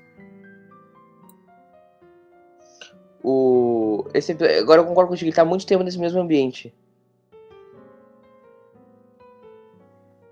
[3.22, 4.06] O...
[4.14, 4.36] Esse...
[4.60, 6.74] Agora eu concordo contigo, ele tá há muito tempo nesse mesmo ambiente.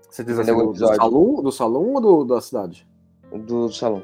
[0.09, 2.87] Você diz assim, do, do salão, do salão ou do, da cidade?
[3.31, 4.03] Do salão.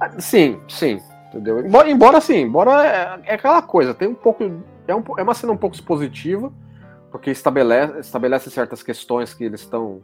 [0.00, 1.00] Ah, Sim, sim.
[1.28, 1.60] Entendeu?
[1.60, 4.44] Embora, embora sim, embora é, é aquela coisa, tem um pouco.
[4.86, 6.50] É, um, é uma cena um pouco expositiva,
[7.10, 10.02] porque estabelece, estabelece certas questões que eles estão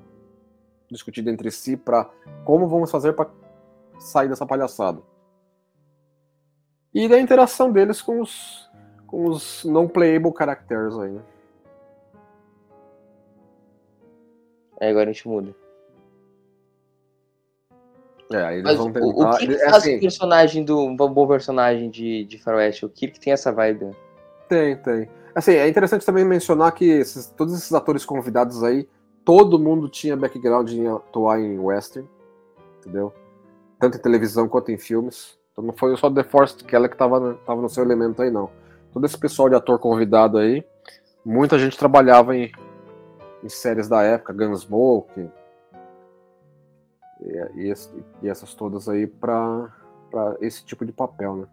[0.91, 2.09] discutindo entre si para
[2.45, 3.31] como vamos fazer para
[3.99, 5.01] sair dessa palhaçada.
[6.95, 8.71] E da interação deles com os,
[9.07, 11.23] com os não playable characters aí, né?
[14.81, 15.55] Aí agora a gente muda.
[18.33, 19.35] É, aí eles Mas tentar.
[19.35, 20.79] o que, que é faz assim, o personagem do.
[20.81, 22.87] Um bom personagem de, de Faroeste?
[22.87, 23.91] O Kirk tem essa vibe.
[24.49, 25.09] Tem, tem.
[25.35, 28.89] Assim, é interessante também mencionar que esses- todos esses atores convidados aí,
[29.25, 32.09] todo mundo tinha background em atuar em western,
[32.79, 33.13] entendeu?
[33.79, 35.39] Tanto em televisão quanto em filmes.
[35.55, 38.31] Então não foi só The Force Keller que tava, no- tava no seu elemento aí,
[38.31, 38.51] não.
[38.93, 40.67] Todo esse pessoal de ator convidado aí,
[41.25, 42.51] muita gente trabalhava em,
[43.43, 45.31] em séries da época, Gunsmoke,
[47.21, 47.75] e, e,
[48.23, 49.73] e essas todas aí pra
[50.41, 51.47] esse tipo de papel, né?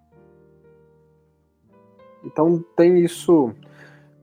[2.24, 3.54] Então tem isso.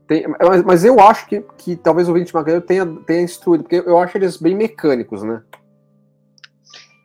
[0.07, 3.77] tem- mas, mas eu acho que, que talvez o Vince McGregor tenha, tenha instruído, porque
[3.85, 5.41] eu acho eles bem mecânicos, né?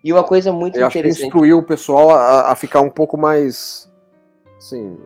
[0.04, 1.24] E uma coisa muito Eu acho que interessante.
[1.26, 3.90] instruiu o pessoal a, a ficar um pouco mais.
[4.58, 4.98] Assim.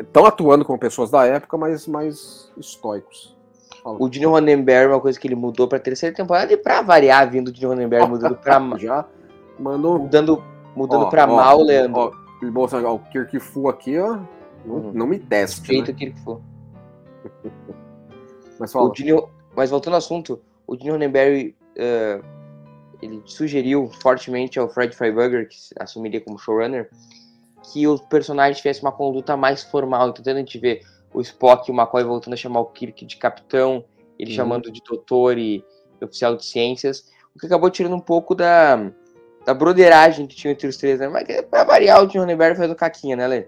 [0.00, 3.36] Estão atuando como pessoas da época, mas mais estoicos.
[3.84, 3.96] Fala.
[4.00, 7.52] O Gene Roddenberry, uma coisa que ele mudou pra terceira temporada, e pra variar, vindo
[7.52, 9.04] do Gene Roddenberry mudando pra, ma- Já
[9.58, 9.98] mandou.
[10.00, 10.42] mudando,
[10.74, 12.00] mudando ó, pra ó, mal, Leandro.
[12.00, 12.98] Ó, ele mostrou, ó, o
[13.68, 14.18] aqui, ó.
[14.64, 14.90] Não, Uhum.
[14.92, 15.64] não me teste.
[15.66, 15.94] Feito Né?
[15.94, 16.40] aquilo que for.
[18.58, 18.88] Mas fala.
[18.90, 19.20] O Gene,
[19.56, 22.20] mas voltando ao assunto, o Gene Roddenberry eh,
[23.02, 26.88] ele sugeriu fortemente ao Fred Freiberger, que se assumiria como showrunner,
[27.64, 30.08] que o personagem tivesse uma conduta mais formal.
[30.08, 30.80] Então, quando a gente vê
[31.12, 33.84] o Spock e o McCoy voltando a chamar o Kirk de capitão,
[34.18, 34.36] ele Uhum.
[34.36, 35.64] chamando de doutor e
[36.00, 38.90] oficial de ciências, o que acabou tirando um pouco da,
[39.44, 41.08] da broderagem que tinha entre os três, né?
[41.08, 43.46] Mas que, pra variar, o Gene Roddenberry faz o caquinha, né, Lê?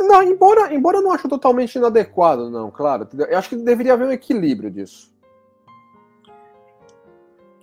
[0.00, 3.06] Não, embora, embora eu não ache totalmente inadequado, não, claro.
[3.28, 5.13] Eu acho que deveria haver um equilíbrio disso.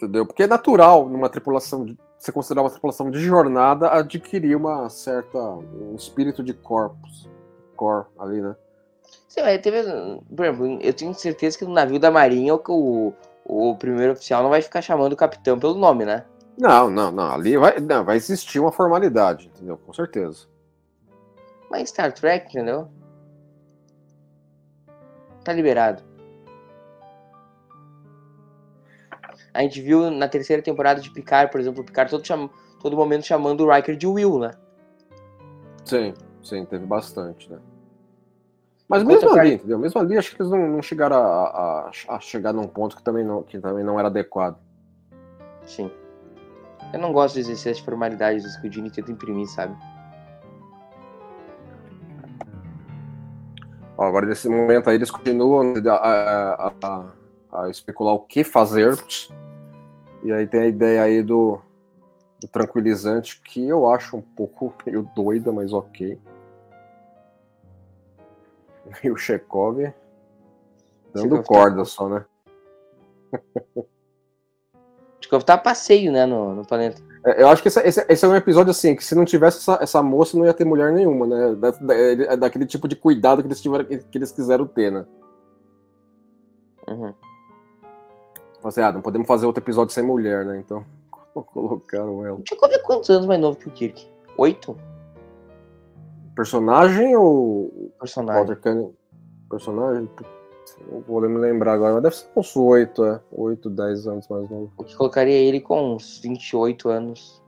[0.01, 0.25] Entendeu?
[0.25, 5.37] Porque é natural numa tripulação, de, você considerar uma tripulação de jornada, adquirir uma certa.
[5.37, 7.29] um espírito de corpus.
[7.75, 8.55] Core ali, né?
[9.27, 9.83] Sim, mas teve,
[10.35, 13.13] por exemplo, eu tenho certeza que no navio da Marinha o,
[13.45, 16.25] o primeiro oficial não vai ficar chamando o capitão pelo nome, né?
[16.57, 17.31] Não, não, não.
[17.31, 19.77] Ali vai, não, vai existir uma formalidade, entendeu?
[19.77, 20.47] Com certeza.
[21.69, 22.89] Mas Star Trek, entendeu?
[25.43, 26.03] Tá liberado.
[29.53, 32.49] A gente viu na terceira temporada de Picard, por exemplo, o Picard todo, cham...
[32.81, 34.51] todo momento chamando o Riker de Will, né?
[35.83, 37.59] Sim, sim, teve bastante, né?
[38.87, 39.79] Mas Enquanto mesmo ali, entendeu?
[39.79, 43.03] Mesmo ali, acho que eles não, não chegaram a, a- a chegar num ponto que
[43.03, 44.57] também não, que também não era adequado.
[45.65, 45.89] Sim.
[46.93, 49.75] Eu não gosto dos excessos de formalidades que o Gene tenta imprimir, sabe?
[53.97, 57.05] Ó, agora, nesse momento aí, eles continuam a, a-
[57.51, 58.97] a- especular o que fazer.
[60.23, 61.59] E aí tem a ideia aí do,
[62.39, 66.19] do tranquilizante, que eu acho um pouco meio doida, mas ok.
[69.03, 69.77] E o Chekhov
[71.13, 72.25] dando Chekhov tá- corda só, né?
[75.21, 77.01] Que eu tá a passeio, né, no, no planeta.
[77.25, 79.59] É, Eu acho que esse, esse- esse é um episódio assim, que se não tivesse
[79.59, 81.55] essa, essa moça, não ia ter mulher nenhuma, né?
[81.55, 85.05] Da, da- é daquele tipo de cuidado que eles, tiveram, que eles quiseram ter, né?
[86.89, 87.13] Uhum.
[88.61, 90.59] Fala Assim, ah, não podemos fazer outro episódio sem mulher, né?
[90.59, 90.85] Então,
[91.33, 92.37] colocaram ela.
[92.37, 94.07] O Tchekov é quantos anos mais novo que o Kirk?
[94.37, 94.77] Oito?
[96.35, 98.45] Personagem ou Personagem.
[98.45, 98.91] Walter?
[99.49, 100.09] Personagem?
[100.89, 103.19] Não vou me lembrar agora, mas deve ser uns oito, é.
[103.31, 104.71] Oito, dez anos mais novo.
[104.77, 107.41] O que colocaria ele com uns 28 anos.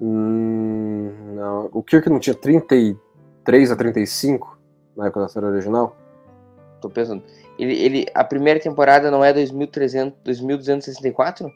[0.00, 1.68] Hum, não.
[1.72, 4.58] O Kirk não tinha 33 a 35
[4.96, 5.94] na época da série original?
[6.80, 7.22] Tô pensando.
[7.60, 11.46] Ele, ele, a primeira temporada não é 2300, 2264?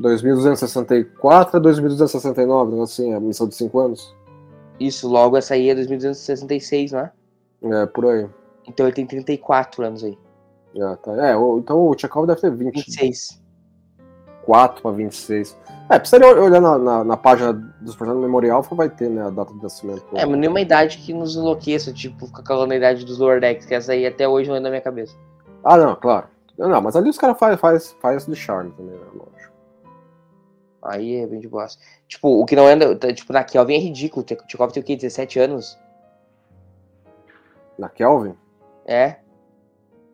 [0.00, 4.16] 2264 a 2269, assim, a missão de 5 anos.
[4.78, 7.12] Isso, logo essa aí é 2266, não é?
[7.62, 8.28] É, por aí.
[8.68, 10.16] Então ele tem 34 anos aí.
[10.76, 11.28] É, tá.
[11.28, 12.72] é então o Tchekov deve ter 20.
[12.72, 13.40] 26.
[14.50, 15.56] 24 para 26.
[15.90, 19.30] É, precisaria olhar na, na, na página dos personagens do Memorial, vai ter, né, a
[19.30, 20.04] data de nascimento.
[20.14, 23.66] É, mas nenhuma idade que nos enlouqueça, tipo, ficar calando a idade dos Lower Decks,
[23.66, 25.16] que essa aí até hoje não é na minha cabeça.
[25.64, 26.26] Ah, não, claro.
[26.58, 29.50] Não, mas ali os caras fazem faz, faz de charme também, né, lógico.
[30.82, 31.66] Aí é bem de boa.
[32.08, 32.94] Tipo, o que não é.
[32.94, 34.24] tá, Tipo, na Kelvin é ridículo.
[34.28, 34.96] O Tchekov tem o quê?
[34.96, 35.78] 17 anos?
[37.78, 38.34] Na Kelvin?
[38.86, 39.16] É?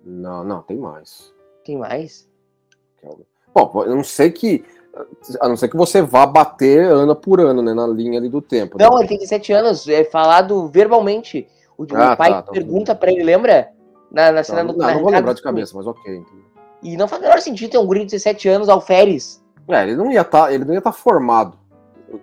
[0.04, 1.32] Não, não, tem mais.
[1.64, 2.28] Tem mais?
[3.00, 3.24] Kelvin.
[3.54, 4.64] Bom, eu não sei que.
[5.40, 8.40] A não ser que você vá bater ano por ano, né, na linha ali do
[8.40, 8.78] tempo.
[8.78, 8.84] né?
[8.88, 9.86] Não, ele tem 17 anos.
[9.88, 11.46] É falado verbalmente.
[11.76, 12.52] O, o Ah, pai tá, tá.
[12.52, 13.70] pergunta pra ele, lembra?
[14.10, 16.22] Na, na cena Não, do não, na não vou lembrar de cabeça, mas ok.
[16.82, 19.42] E não faz o menor sentido ter um guri de 17 anos, alferes.
[19.68, 21.58] É, ele não ia estar, ele não ia estar formado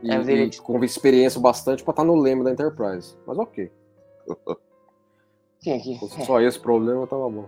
[0.01, 3.17] e, É, ele- e com experiência bastante para estar no leme da Enterprise.
[3.27, 3.69] Mas ok.
[5.61, 5.99] Quem aqui?
[6.25, 7.45] Só esse problema, tava bom.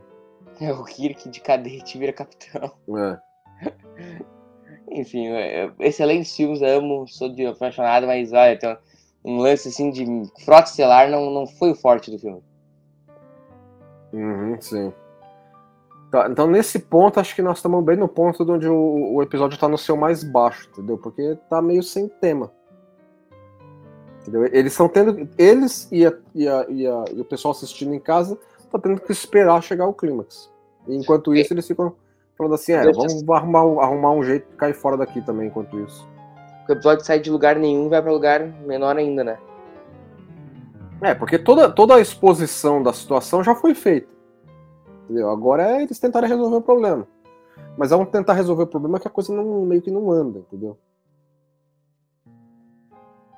[0.60, 2.72] É o Kirk de cadete vira capitão.
[2.98, 3.18] É.
[4.92, 8.78] Enfim, é, excelentes filmes, amo, sou de apaixonado, mas olha, tem
[9.24, 10.06] um lance assim de
[10.44, 12.42] frota estelar não, não foi o forte do filme.
[14.16, 14.94] Uhum, sim.
[16.12, 19.22] Tá, então, nesse ponto, acho que nós estamos bem no ponto de onde o, o
[19.22, 20.98] episódio tá no seu mais baixo, entendeu?
[20.98, 22.52] Porque tá meio sem tema.
[24.22, 24.46] Entendeu?
[24.46, 25.28] Eles estão tendo.
[25.38, 28.38] Eles e, a- e, a- e a- e o pessoal assistindo em casa
[28.72, 30.50] tá tendo que esperar chegar o clímax.
[30.88, 31.94] Enquanto isso, eles ficam
[32.38, 36.08] falando assim: é, vamos arrumar, arrumar um jeito de cair fora daqui também, enquanto isso.
[36.68, 39.38] O episódio sai de lugar nenhum e vai pra lugar menor ainda, né?
[41.02, 44.08] É, porque toda, toda a exposição da situação já foi feita.
[45.04, 45.30] Entendeu?
[45.30, 47.08] Agora é eles tentarem resolver o problema.
[47.78, 50.40] Mas é um tentar resolver o problema que a coisa não, meio que não anda,
[50.40, 50.78] entendeu?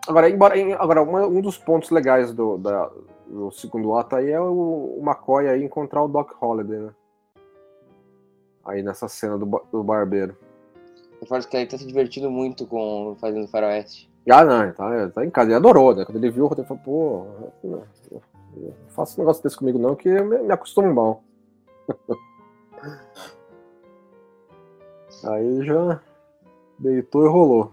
[0.07, 2.89] Agora, embora, em- agora um dos pontos legais do, da-
[3.27, 6.91] do segundo ato aí é o, o McCoy aí encontrar o Doc Holliday, né?
[8.63, 10.37] Aí nessa cena do, do barbeiro.
[11.19, 14.09] Eu falo que ele tá se divertindo muito com fazendo faroeste.
[14.29, 15.49] Ah, não, tá, tá em casa.
[15.49, 16.03] Ele adorou, né?
[16.05, 17.25] Quando ele viu, ele falou, pô,
[17.63, 18.21] não, não
[18.89, 21.23] faça um negócio desse comigo não, que eu me, me acostumo mal.
[25.23, 26.01] Aí já
[26.77, 27.71] deitou e rolou.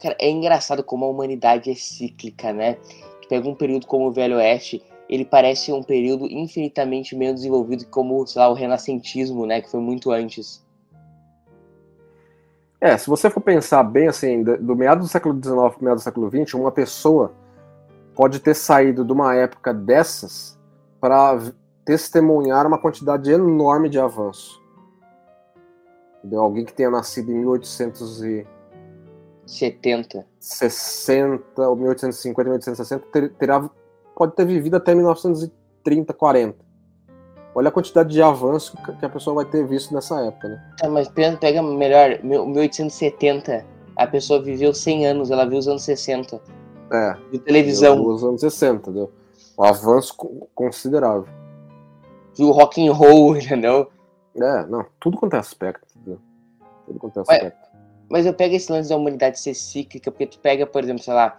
[0.00, 2.78] Cara, é engraçado como a humanidade é cíclica, né?
[3.28, 7.90] Pega um período como o Velho Oeste, ele parece um período infinitamente menos desenvolvido que
[7.90, 9.60] como, sei lá, o renascentismo, né?
[9.60, 10.64] Que foi muito antes.
[12.80, 15.96] É, se você for pensar bem assim, do, do meado do século XIX para meado
[15.96, 17.32] do século XX, uma pessoa
[18.14, 20.58] pode ter saído de uma época dessas
[21.00, 21.38] para
[21.84, 24.62] testemunhar uma quantidade enorme de avanço.
[26.18, 26.40] Entendeu?
[26.40, 28.56] Alguém que tenha nascido em 1860
[29.46, 30.26] 70.
[31.56, 33.70] ou 1850, 1860 ter, terá,
[34.14, 36.65] pode ter vivido até 1930, 40.
[37.56, 40.62] Olha a quantidade de avanço que a pessoa vai ter visto nessa época, né?
[40.78, 43.64] Tá, mas pega melhor, mil- 1870.
[43.96, 46.38] A pessoa viveu 100 anos, ela viu os anos 60.
[46.92, 47.14] É.
[47.30, 49.10] Viu televisão, Dos anos 60, entendeu?
[49.58, 51.26] Um avanço co- considerável.
[52.36, 53.88] viu rock and roll, entendeu?
[54.36, 56.18] É, não, tudo quanto é aspecto, entendeu?
[56.84, 57.66] Tudo quanto é aspecto.
[58.10, 61.14] Mas eu pego esse lance da humanidade ser cíclica, porque tu pega, por exemplo, sei
[61.14, 61.38] lá,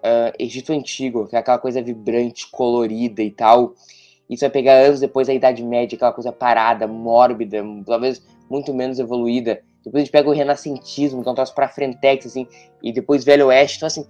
[0.00, 3.74] ah, Egito Antigo, que é aquela coisa vibrante, colorida e tal.
[4.34, 8.98] Tu vai pegar anos depois da Idade Média, aquela coisa parada, mórbida, talvez muito menos
[8.98, 9.60] evoluída.
[9.84, 12.46] Depois a gente pega o renascentismo, que é um troço pra frentex, assim,
[12.82, 13.76] e depois Velho Oeste.
[13.76, 14.04] Então, assim,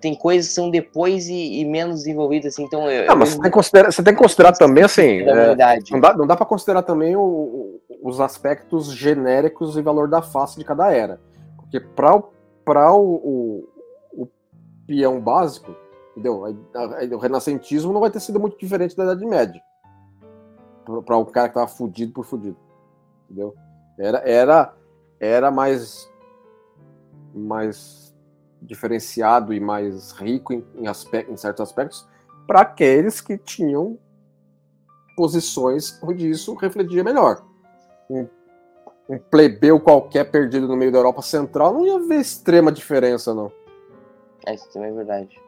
[0.00, 2.90] tem coisas que são depois e, e menos desenvolvidas, assim, então...
[2.90, 5.92] Eu, Não, mas você tem, que considerar, você tem que considerar também, assim, é, humanidade.
[5.92, 10.58] não dá, não dá para considerar também o- os aspectos genéricos e valor da face
[10.58, 11.20] de cada era.
[11.56, 13.68] Porque para o, o,
[14.12, 14.28] o
[14.86, 15.74] peão básico,
[16.12, 16.42] entendeu?
[17.12, 19.62] O renascentismo não vai ter sido muito diferente da Idade Média.
[21.04, 22.56] Para o cara que tava fudido por fudido.
[23.24, 23.54] Entendeu?
[23.98, 24.74] Era, era,
[25.20, 26.10] era mais,
[27.34, 28.14] mais
[28.60, 32.08] diferenciado e mais rico em, em, aspecto, em certos aspectos
[32.46, 33.98] para aqueles que tinham
[35.16, 37.44] posições onde isso refletia melhor.
[38.10, 38.26] Um,
[39.08, 43.52] um plebeu qualquer perdido no meio da Europa Central, não ia ver extrema diferença, não.
[44.46, 45.40] É, isso também é verdade.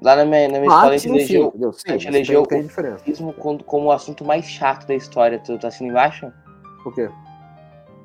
[0.00, 1.54] Lá na minha, na minha escola a gente elegeu,
[1.86, 5.38] a gente elegeu o feudalismo como, como o assunto mais chato da história.
[5.38, 6.30] Tu tá assistindo embaixo?
[6.82, 7.08] Por quê?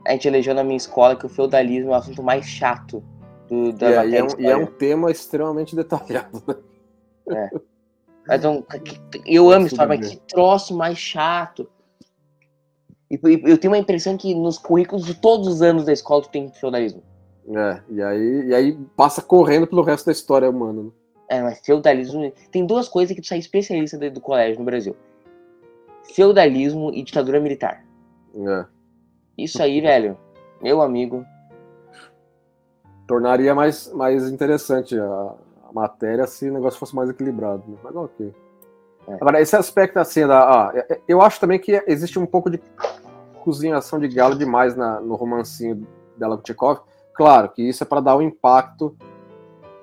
[0.08, 3.04] A gente elegeu na minha escola que o feudalismo é o assunto mais chato
[3.50, 6.42] do, da yeah, e, é um, e é um tema extremamente detalhado.
[7.28, 7.50] Né?
[8.30, 8.36] É.
[8.36, 8.66] Então,
[9.26, 11.70] eu amo história, mas que troço mais chato.
[13.10, 16.30] E eu tenho uma impressão que nos currículos de todos os anos da escola tu
[16.30, 17.04] tem feudalismo.
[17.54, 20.84] É, e aí, e aí passa correndo pelo resto da história humana.
[20.84, 20.90] Né?
[21.32, 22.30] É, mas feudalismo.
[22.52, 24.94] Tem duas coisas que tu sai especialista do, do colégio no Brasil:
[26.14, 27.86] feudalismo e ditadura militar.
[28.36, 28.66] É.
[29.38, 30.18] Isso aí, velho,
[30.62, 31.26] meu amigo.
[33.08, 35.36] Tornaria mais, mais interessante a,
[35.70, 37.64] a matéria se o negócio fosse mais equilibrado.
[37.66, 37.78] Né?
[37.82, 38.34] Mas ok.
[39.08, 39.14] É.
[39.14, 42.62] Agora, esse aspecto assim, da, ah, eu acho também que existe um pouco de
[43.42, 46.82] cozinhação de galo demais na, no romancinho dela com Tchekov.
[47.14, 48.96] Claro que isso é para dar o impacto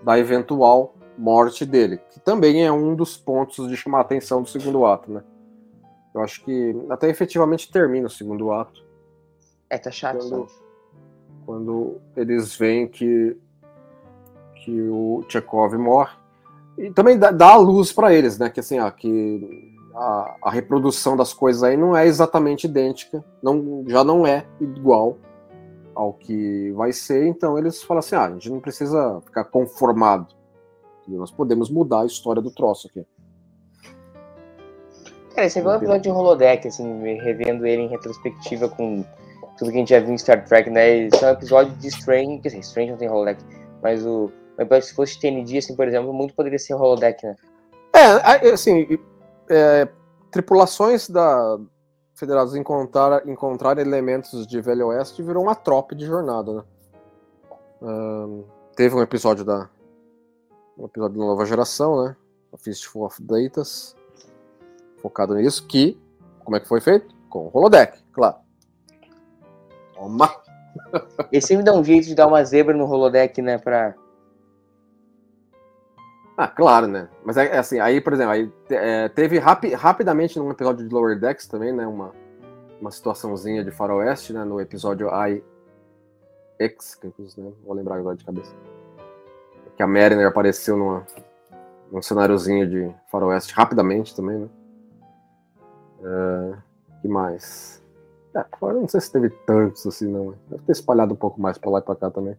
[0.03, 4.49] da eventual morte dele, que também é um dos pontos de chamar a atenção do
[4.49, 5.23] segundo ato, né?
[6.15, 8.85] Eu acho que até efetivamente termina o segundo ato.
[9.69, 10.19] É, tá chato.
[10.19, 10.47] Quando,
[11.45, 13.37] quando eles veem que,
[14.65, 16.17] que o Tchekov morre.
[16.79, 18.49] E também dá, dá a luz para eles, né?
[18.49, 23.85] Que assim, ó, que a, a, reprodução das coisas aí não é exatamente idêntica, não,
[23.87, 25.19] já não é igual
[25.95, 30.33] ao que vai ser, então eles falam assim, ah, a gente não precisa ficar conformado,
[31.17, 33.07] nós podemos mudar a história do troço aqui.
[35.35, 39.05] Cara, esse é um episódio de holodeck, assim, revendo ele em retrospectiva com
[39.57, 41.07] tudo que a gente já viu em Star Trek, né?
[41.07, 43.43] Esse é um episódio de Strange, quer dizer, Strange não tem holodeck,
[43.83, 44.31] mas o,
[44.83, 47.37] se fosse TND, assim, por exemplo, muito poderia ser holodeck, né?
[47.93, 48.99] É, assim,
[49.49, 49.89] é,
[50.31, 51.59] tripulações da
[52.19, 56.63] Federados encontrar, encontrar elementos de Velho Oeste virou uma tropa de jornada, né?
[57.81, 58.43] Um,
[58.75, 59.71] teve um episódio da
[60.79, 62.17] um episódio da nova geração, né?
[62.53, 63.97] A Fistful of Datas,
[65.03, 65.99] focado nisso, que
[66.45, 67.15] como é que foi feito?
[67.29, 68.37] Com o holodeck, claro.
[69.95, 70.31] Toma!
[71.33, 73.95] Esse me dá um jeito de dar uma zebra no holodeck, né, pra
[76.39, 77.09] ah, claro, né?
[77.25, 80.95] Mas é, é assim, aí, por exemplo, aí, é, teve rapi rapidamente num episódio de
[80.95, 81.85] Lower Decks também, né?
[81.85, 82.13] Uma,
[82.81, 84.45] uma situaçãozinha de faroeste, né?
[84.45, 85.43] No episódio I
[86.61, 88.55] X, que né, vou lembrar agora de cabeça.
[89.79, 91.07] Que a Mariner apareceu numa,
[91.93, 94.49] num cenáriozinho de faroeste rapidamente também, né?
[96.01, 96.57] Uh,
[97.01, 97.81] que mais?
[98.35, 100.35] É, não sei se teve tantos assim, não.
[100.49, 102.37] Deve ter espalhado um pouco mais pra lá e pra cá também.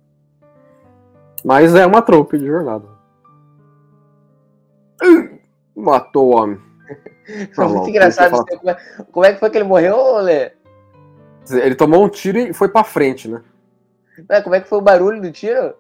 [1.46, 2.86] Mas é uma trope de jornada.
[5.74, 6.60] Matou o homem.
[7.56, 8.46] Foi muito engraçado.
[8.46, 8.78] Como, é,
[9.14, 10.52] como é que foi que ele morreu, Lê?
[11.50, 13.42] Ele tomou um tiro e foi pra frente, né?
[14.28, 15.74] É, como é que foi o barulho do tiro?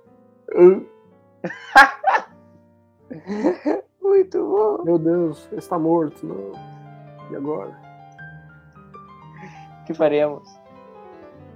[4.02, 4.84] muito bom.
[4.84, 6.25] Meu Deus, ele está morto.
[6.25, 6.52] Não.
[7.32, 7.78] E agora?
[9.82, 10.60] O que faremos?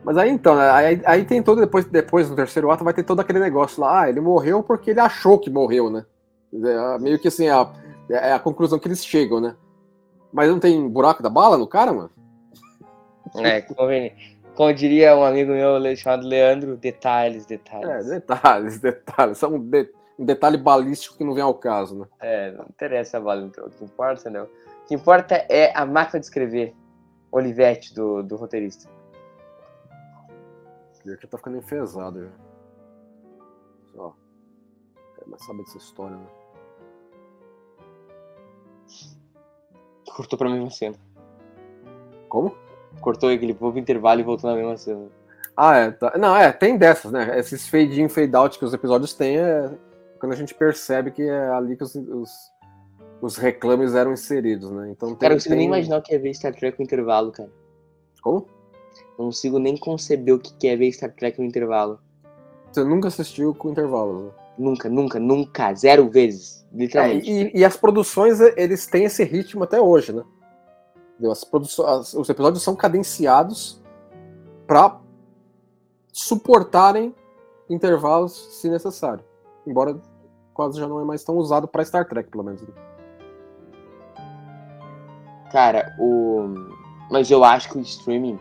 [0.04, 3.22] Mas aí então, aí, aí tem todo, depois, depois no terceiro ato vai ter todo
[3.22, 6.06] aquele negócio lá, ah, ele morreu porque ele achou que morreu, né?
[6.54, 7.72] É, meio que assim, a,
[8.10, 9.56] é a conclusão que eles chegam, né?
[10.32, 12.12] Mas não tem buraco da bala no cara, mano?
[13.38, 13.90] É, como,
[14.56, 18.08] como diria um amigo meu chamado Leandro, detalhes, detalhes.
[18.08, 19.38] É, detalhes, detalhes.
[19.38, 22.06] São um, de, um detalhe balístico que não vem ao caso, né?
[22.20, 23.46] É, não interessa a bala.
[23.46, 24.44] O que importa, não.
[24.44, 26.76] O que importa é a máquina de escrever.
[27.32, 28.88] Olivete, do, do roteirista.
[31.04, 32.32] Pior que tá ficando enfesado já.
[33.98, 34.14] Ó.
[35.16, 36.28] Quero mais saber dessa história, né?
[40.16, 40.96] Cortou pra mesma cena.
[42.30, 42.56] Como?
[43.02, 45.08] Cortou aquele pouco intervalo e voltou na mesma cena.
[45.56, 45.92] Ah, é.
[45.92, 46.18] Tá.
[46.18, 47.38] Não, é, tem dessas, né?
[47.38, 49.70] Esses fade in, fade out que os episódios têm é
[50.20, 52.32] quando a gente percebe que é ali que os, os,
[53.22, 54.90] os reclames eram inseridos, né?
[54.90, 55.58] Então tem, cara, eu não consigo tem...
[55.58, 57.52] nem imaginar o que é ver Star Trek com intervalo, cara.
[58.22, 58.48] Como?
[59.18, 62.00] Não consigo nem conceber o que é ver Star Trek no intervalo.
[62.72, 64.32] Você nunca assistiu com intervalos, né?
[64.58, 65.74] Nunca, nunca, nunca.
[65.74, 66.66] Zero vezes.
[66.74, 67.30] Literalmente.
[67.30, 70.24] É, e, e, as produções, eles têm esse ritmo até hoje, né?
[71.32, 73.82] As produções, os episódios são cadenciados
[74.68, 75.00] para
[76.12, 77.14] suportarem
[77.70, 79.24] intervalos se necessário.
[79.66, 80.00] Embora
[80.54, 82.62] quase já não é mais tão usado para Star Trek, pelo menos.
[82.62, 82.68] Né?
[85.52, 86.46] Cara, o.
[87.12, 88.40] Mas eu acho que o streaming,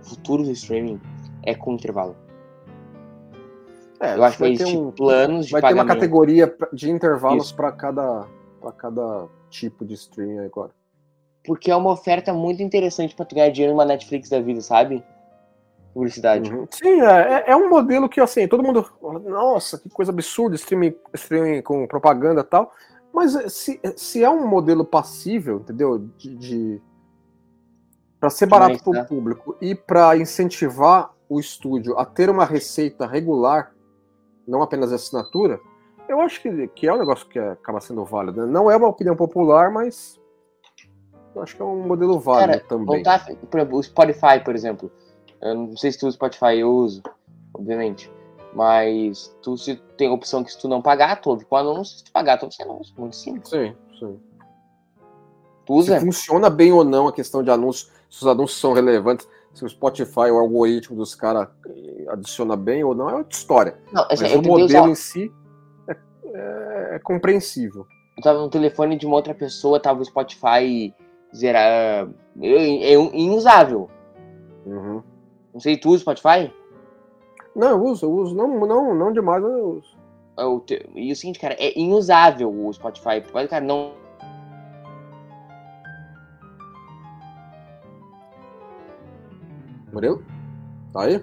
[0.00, 1.00] o futuro do streaming
[1.42, 2.16] é com intervalo.
[4.00, 5.86] É, eu acho que vai ter um, planos de Vai pagamento.
[5.86, 8.26] ter uma categoria de intervalos para cada,
[8.76, 10.72] cada tipo de streaming agora.
[11.44, 15.04] Porque é uma oferta muito interessante para tu ganhar dinheiro numa Netflix da vida, sabe?
[15.92, 16.50] publicidade.
[16.50, 16.66] Uhum.
[16.70, 18.84] Sim, é, é um modelo que, assim, todo mundo.
[19.00, 22.72] Nossa, que coisa absurda, streaming, streaming com propaganda e tal.
[23.12, 25.98] Mas se, se é um modelo passível, entendeu?
[26.16, 26.36] De.
[26.36, 26.82] de
[28.18, 33.04] para ser barato para o público e para incentivar o estúdio a ter uma receita
[33.04, 33.74] regular,
[34.46, 35.58] não apenas assinatura,
[36.08, 38.46] eu acho que, que é um negócio que acaba sendo válido.
[38.46, 38.52] Né?
[38.52, 40.20] Não é uma opinião popular, mas
[41.34, 42.86] eu acho que é um modelo válido Cara, também.
[42.86, 44.90] Voltar, por exemplo, o Spotify, por exemplo.
[45.40, 47.02] Eu não sei se tu usa Spotify, eu uso,
[47.54, 48.10] obviamente.
[48.54, 51.98] Mas tu se tem a opção que se tu não pagar, tu ouve com anúncio,
[51.98, 52.94] se tu pagar, tu ouve sem anúncio.
[52.98, 53.48] Muito simples.
[53.48, 54.20] Sim, sim.
[55.64, 55.98] Tu usa?
[55.98, 59.64] Se funciona bem ou não a questão de anúncios, se os anúncios são relevantes, se
[59.64, 61.48] o Spotify, o algoritmo dos caras
[62.08, 63.78] adiciona bem ou não, é outra história.
[63.92, 64.88] Não, Mas o modelo usar...
[64.88, 65.32] em si
[65.88, 67.86] é, é, é, compreensível.
[68.16, 70.94] Eu tava no telefone de uma outra pessoa, tava o Spotify
[71.34, 72.08] zerar.
[72.40, 73.90] É, é inusável.
[74.66, 75.02] Uhum.
[75.52, 76.52] Não sei, tu usa Spotify?
[77.54, 78.34] Não, eu uso, eu uso.
[78.34, 79.98] Não, não, não demais, mas eu uso.
[80.38, 80.42] É
[80.94, 83.20] e o seguinte, cara, é inusável o Spotify.
[83.20, 83.92] Pode, cara, não.
[89.92, 90.24] Murilo?
[90.92, 91.22] Tá aí?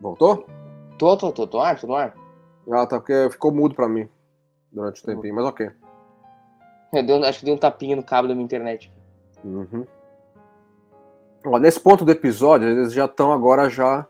[0.00, 0.44] Voltou?
[0.98, 2.16] Tô, tô, tô, tô no ar, tô no ar.
[2.72, 4.08] Ah, tá, porque ficou mudo pra mim
[4.72, 5.70] durante o tempinho, mas ok.
[6.92, 8.92] Eu dei, acho que dei um tapinha no cabo da minha internet.
[9.44, 9.86] Uhum.
[11.46, 14.06] Ó, nesse ponto do episódio, eles já estão agora já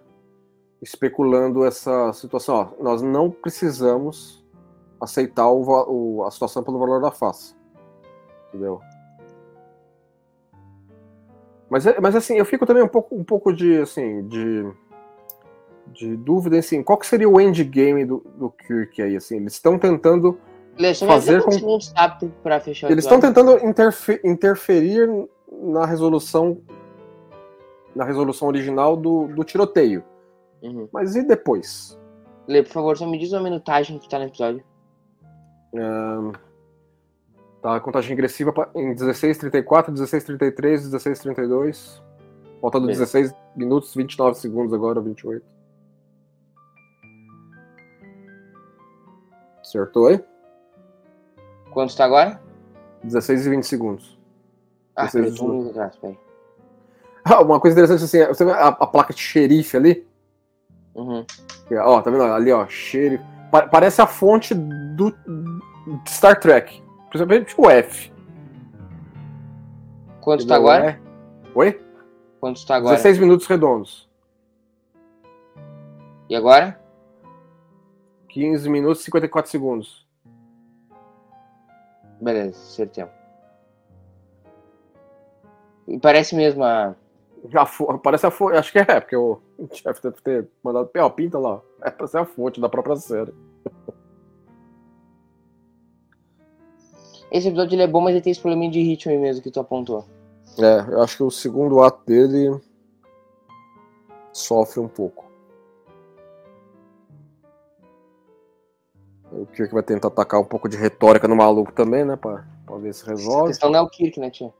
[0.82, 2.74] especulando essa situação.
[2.78, 4.44] Ó, nós não precisamos
[5.00, 7.54] aceitar o, o, a situação pelo valor da face.
[8.48, 8.80] Entendeu?
[11.68, 14.66] Mas, é, mas assim, eu fico também um pouco, um pouco de, assim, de,
[15.86, 19.36] de dúvida, assim, qual que seria o endgame do, do Kirk aí, assim?
[19.36, 20.36] Eles estão tentando
[21.06, 21.50] fazer com...
[22.88, 25.08] Eles estão tentando interfe interferir
[25.50, 26.60] na resolução
[27.94, 30.04] na resolução original do, do tiroteio.
[30.62, 30.88] Uhum.
[30.92, 31.98] Mas e depois?
[32.46, 34.62] Lê, por favor, só me diz uma minutagem que tá no episódio.
[35.72, 36.32] Um,
[37.62, 42.02] tá a contagem regressiva em 16:34, 16:33, 16:32.
[42.60, 43.04] Faltando Beleza.
[43.06, 45.44] 16 minutos, 29 segundos agora, 28.
[49.60, 50.22] Acertou aí?
[51.80, 52.38] Quanto está agora?
[53.02, 54.18] 16 e 20 segundos.
[54.94, 56.18] Ah, 16 e 20 atrás, peraí.
[57.24, 60.06] Ah, uma coisa interessante assim, você vê a, a placa de xerife ali?
[60.94, 61.24] Uhum.
[61.78, 62.24] Ó, tá vendo?
[62.24, 63.24] Ali, ó, xerife.
[63.50, 65.10] Pa parece a fonte do
[66.06, 66.82] Star Trek.
[67.08, 68.12] Principalmente o F.
[70.20, 70.90] Quanto está agora?
[70.90, 71.00] É...
[71.54, 71.80] Oi?
[72.38, 72.96] Quanto está agora?
[72.96, 74.06] 16 minutos redondos.
[76.28, 76.78] E agora?
[78.28, 80.09] 15 minutos e 54 segundos.
[82.20, 83.10] Beleza, certeza.
[85.88, 86.94] E parece mesmo a.
[87.48, 87.64] Já
[88.02, 88.56] parece a fonte.
[88.56, 89.40] Acho que é, porque o
[89.72, 90.90] chefe deve ter mandado.
[90.96, 91.60] Ó, pinta lá.
[91.82, 93.32] É pra ser a fonte da própria série.
[97.30, 99.50] Esse episódio ele é bom, mas ele tem esse probleminha de ritmo aí mesmo que
[99.50, 100.04] tu apontou.
[100.58, 102.60] É, eu acho que o segundo ato dele
[104.32, 105.29] sofre um pouco.
[109.32, 112.16] O Kirk vai tentar atacar um pouco de retórica no maluco também, né?
[112.16, 113.44] Pra, pra ver se resolve.
[113.44, 114.52] A questão não é o Kirk, né, tia?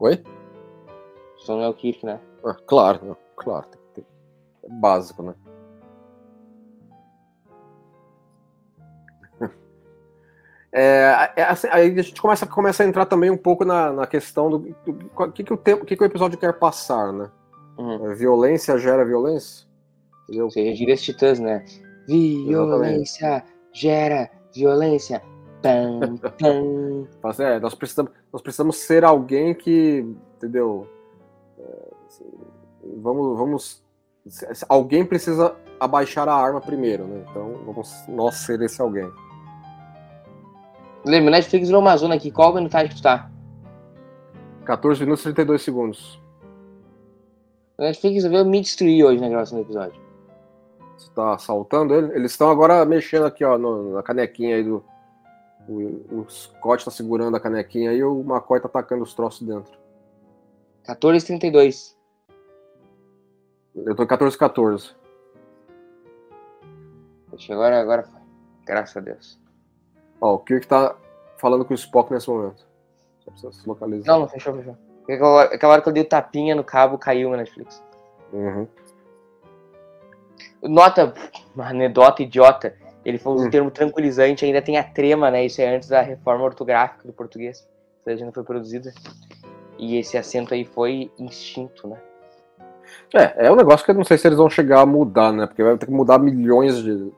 [0.00, 0.14] Oi?
[0.14, 2.18] A questão não é o Kirk, né?
[2.44, 3.66] Ah, claro, claro.
[3.96, 5.34] É básico, né?
[10.70, 14.06] É, é assim, aí a gente começa, começa a entrar também um pouco na, na
[14.06, 17.30] questão do, do, do que, que, o tempo, que, que o episódio quer passar, né?
[17.78, 18.14] Uhum.
[18.14, 19.66] Violência gera violência?
[20.24, 20.50] Entendeu?
[20.50, 21.64] Seja gírias titãs, né?
[22.06, 23.57] Violência Exatamente.
[23.72, 25.22] Gera violência.
[25.62, 27.08] Pam, pam.
[27.42, 30.06] é, nós, precisamos, nós precisamos ser alguém que,
[30.36, 30.86] entendeu?
[31.58, 32.24] É, assim,
[32.96, 33.82] vamos, vamos.
[34.68, 37.24] Alguém precisa abaixar a arma primeiro, né?
[37.30, 39.10] Então vamos nós ser esse alguém.
[41.04, 42.30] Lembra, Netflix virou uma zona aqui.
[42.30, 43.30] Qual a minutagem que tu tá?
[44.64, 46.20] 14 minutos e 32 segundos.
[47.78, 50.07] O Netflix veio me destruir hoje na gravação do episódio.
[50.98, 52.12] Você tá saltando ele?
[52.14, 54.84] Eles estão agora mexendo aqui, ó, no, na canequinha aí do.
[55.68, 59.46] O, o Scott tá segurando a canequinha aí e o McCoy tá atacando os troços
[59.46, 59.78] dentro.
[60.86, 61.94] 14h32.
[63.76, 64.36] Eu tô em 14
[67.30, 68.20] Deixa agora, agora foi.
[68.64, 69.40] Graças a Deus.
[70.20, 70.96] Ó, o Kirk tá
[71.36, 72.66] falando com o Spock nesse momento.
[73.20, 74.12] Só precisa se localizar.
[74.12, 74.76] Não, não, fechou, fechou.
[75.08, 77.82] Aquela hora que eu dei o tapinha no cabo, caiu na Netflix.
[78.32, 78.66] Uhum.
[80.62, 81.14] Nota,
[81.54, 82.74] uma anedota idiota.
[83.04, 83.50] Ele falou um hum.
[83.50, 85.46] termo tranquilizante, ainda tem a trema, né?
[85.46, 87.66] Isso é antes da reforma ortográfica do português.
[88.00, 88.92] Essa legenda foi produzida.
[89.78, 91.96] E esse acento aí foi instinto, né?
[93.14, 95.46] É, é um negócio que eu não sei se eles vão chegar a mudar, né?
[95.46, 97.12] Porque vai ter que mudar milhões de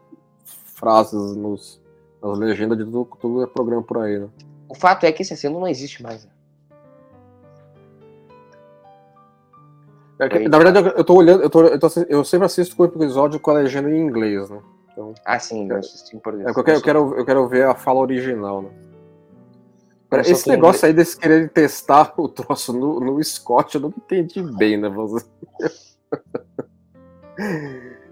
[0.45, 1.81] frases nos,
[2.23, 4.29] nas legendas de todo, todo programa por aí, né?
[4.69, 6.25] O fato é que esse acento não existe mais.
[6.25, 6.30] Né?
[10.21, 12.83] É na verdade, eu, eu tô olhando, eu, tô, eu, tô, eu sempre assisto com
[12.83, 14.61] o episódio com a legenda em inglês, né?
[14.93, 16.55] Então, Ah, sim, eu assisti em português.
[16.55, 18.69] é, eu, quero, eu, quero, eu quero ver a fala original, né?
[20.11, 24.43] Só Esse negócio aí desse querer testar o troço no, no Scott, eu não entendi
[24.43, 24.91] bem, né?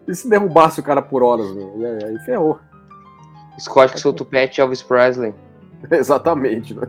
[0.09, 1.75] E se derrubasse o cara por horas, meu?
[1.77, 2.59] E aí, aí ferrou.
[3.61, 5.35] Scott que solta o pet Elvis Presley.
[5.91, 6.89] Exatamente, né?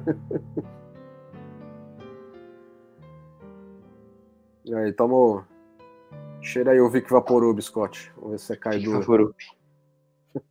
[4.70, 5.43] E aí, tamo.
[6.41, 8.13] Cheira aí o Vic Vaporub, Scott.
[8.15, 8.91] Vamos ver se você cai do.
[8.91, 9.36] Fofuru.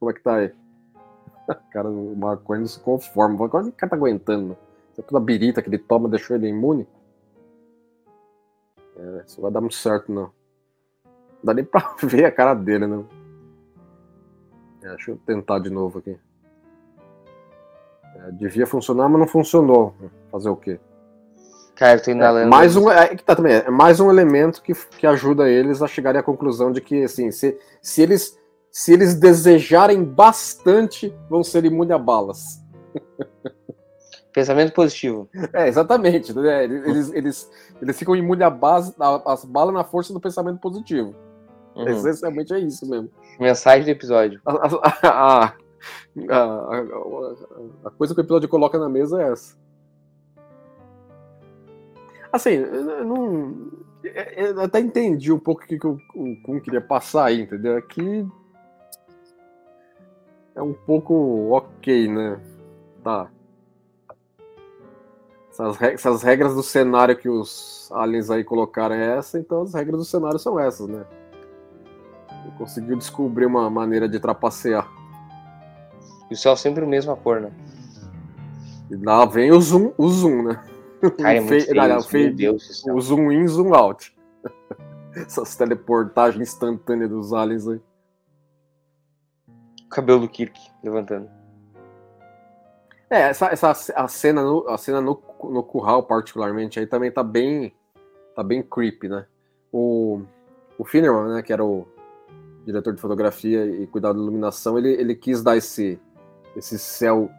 [0.00, 0.52] Como é que tá aí?
[1.70, 3.44] Cara, o Marco não se conforma.
[3.44, 4.58] O cara tá aguentando?
[4.98, 6.84] É toda birita que ele toma deixou ele imune?
[8.96, 10.32] É, isso vai dar muito certo, não.
[11.04, 13.04] Não dá nem pra ver a cara dele, né?
[14.82, 16.18] É, deixa eu tentar de novo aqui.
[18.16, 19.94] É, devia funcionar, mas não funcionou.
[20.32, 20.80] Fazer o quê?
[22.10, 22.50] Inalando.
[22.50, 25.86] mais um, é, que tá também, é mais um elemento que, que ajuda eles a
[25.86, 28.38] chegarem à conclusão de que, assim, se, se, eles,
[28.70, 32.60] se eles desejarem bastante, vão ser imunes a balas.
[34.32, 35.28] Pensamento positivo.
[35.52, 36.32] É, exatamente.
[36.32, 36.64] né?
[36.64, 37.50] Eles, eles,
[37.80, 41.14] eles ficam imunes a base, a- as balas na força do pensamento positivo.
[41.74, 41.88] Uhum.
[41.88, 43.10] Essencialmente é isso mesmo.
[43.40, 44.40] Mensagem do episódio.
[44.44, 45.54] A- a-
[46.30, 46.84] a-
[47.84, 49.56] a coisa que o episódio coloca na mesa é essa.
[52.32, 53.68] Assim, eu não.
[54.02, 57.76] Eu até entendi um pouco o que que o o Kun queria passar aí, entendeu?
[57.76, 58.26] Aqui.
[60.54, 62.40] É um pouco ok, né?
[63.02, 63.30] Tá.
[65.50, 69.74] Essas re- essas regras do cenário que os aliens aí colocaram é essa, então as
[69.74, 71.04] regras do cenário são essas, né?
[72.44, 74.88] Ele conseguiu descobrir uma maneira de trapacear.
[76.30, 77.50] E o céu sempre o mesmo a cor, né?
[78.90, 80.62] E lá vem o zoom, o zoom, né?
[81.18, 82.84] Cara, é muito não, Deus.
[82.86, 84.16] O zoom in, zoom out.
[85.14, 87.80] Essas teleportagens instantâneas dos aliens aí.
[89.84, 91.28] O cabelo do Kirk levantando.
[93.10, 97.22] É, essa, essa a cena, no, a cena no, no curral, particularmente, aí também tá
[97.22, 97.74] bem.
[98.34, 99.26] tá bem creepy, né?
[99.72, 100.22] O,
[100.76, 101.86] o Finnerman, né, que era o
[102.64, 105.98] diretor de fotografia e cuidado da iluminação, ele, ele quis dar esse,
[106.54, 107.30] esse céu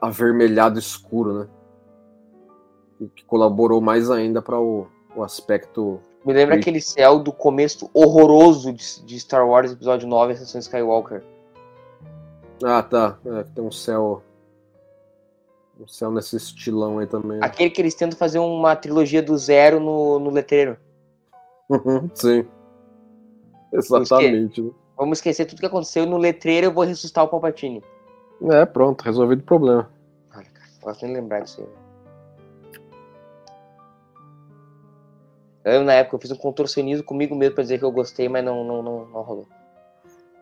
[0.00, 1.48] avermelhado escuro, né?
[2.98, 6.00] Que- Que colaborou mais ainda para o, o aspecto.
[6.24, 11.22] Me lembra aquele céu do começo horroroso de, de Star Wars Episódio 9, Ascensão Skywalker.
[12.64, 13.18] Ah, tá.
[13.24, 14.22] É, tem um céu.
[15.78, 17.38] Um céu nesse estilão aí também.
[17.42, 20.76] Aquele que eles tentam fazer uma trilogia do zero no, no letreiro.
[21.68, 22.46] Uhum, Sim.
[23.72, 24.62] Exatamente.
[24.62, 24.70] né?
[24.96, 27.84] Vamos esquecer tudo que aconteceu no letreiro eu vou ressuscitar o Palpatine.
[28.50, 29.90] É, pronto, resolvido o problema.
[30.34, 31.68] Olha, cara, gosto nem lembrar disso aí.
[35.66, 38.44] Eu na época eu fiz um contorcionismo comigo mesmo pra dizer que eu gostei, mas
[38.44, 39.48] não, não, não, não rolou.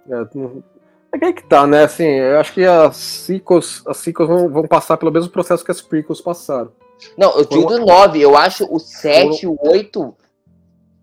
[0.06, 1.84] É, é que tá, né?
[1.84, 5.70] Assim, eu acho que as sequels, as sequels vão, vão passar pelo mesmo processo que
[5.70, 6.70] as prequels passaram.
[7.16, 10.14] Não, eu digo do 9, eu acho o 7 e o 8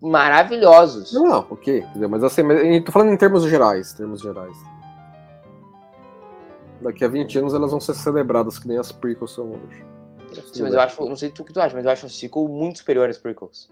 [0.00, 1.12] maravilhosos.
[1.12, 1.78] Não, não, ok.
[1.78, 2.08] entendeu?
[2.08, 3.92] Mas assim, mas tô falando em termos gerais.
[3.92, 4.56] Termos gerais.
[6.80, 9.84] Daqui a 20 anos elas vão ser celebradas que nem as prequels são hoje.
[10.52, 12.08] Sim, mas eu acho, não sei tu o que tu acha, mas eu acho o
[12.08, 13.68] sequel muito superior às prequels.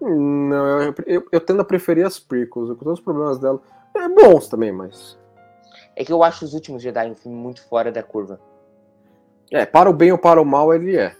[0.00, 3.60] Não, eu, eu, eu tendo a preferir as prequels, com todos os problemas dela.
[3.94, 5.18] É bons também, mas.
[5.96, 8.38] É que eu acho os últimos Jedi um filme muito fora da curva.
[9.50, 11.16] É, para o bem ou para o mal ele é.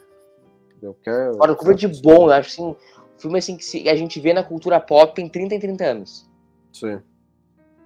[0.83, 1.37] Eu quero.
[1.37, 4.33] Fora da curva de bom, eu acho assim, um filme assim que a gente vê
[4.33, 6.31] na cultura pop tem 30 em 30 anos.
[6.73, 7.01] Sim.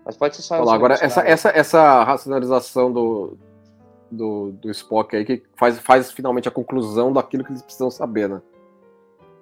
[0.04, 3.36] Mas pode ser só Olha lá, agora, essa, essa, essa racionalização do,
[4.10, 8.28] do, do Spock aí que faz, faz finalmente a conclusão daquilo que eles precisam saber,
[8.28, 8.42] né?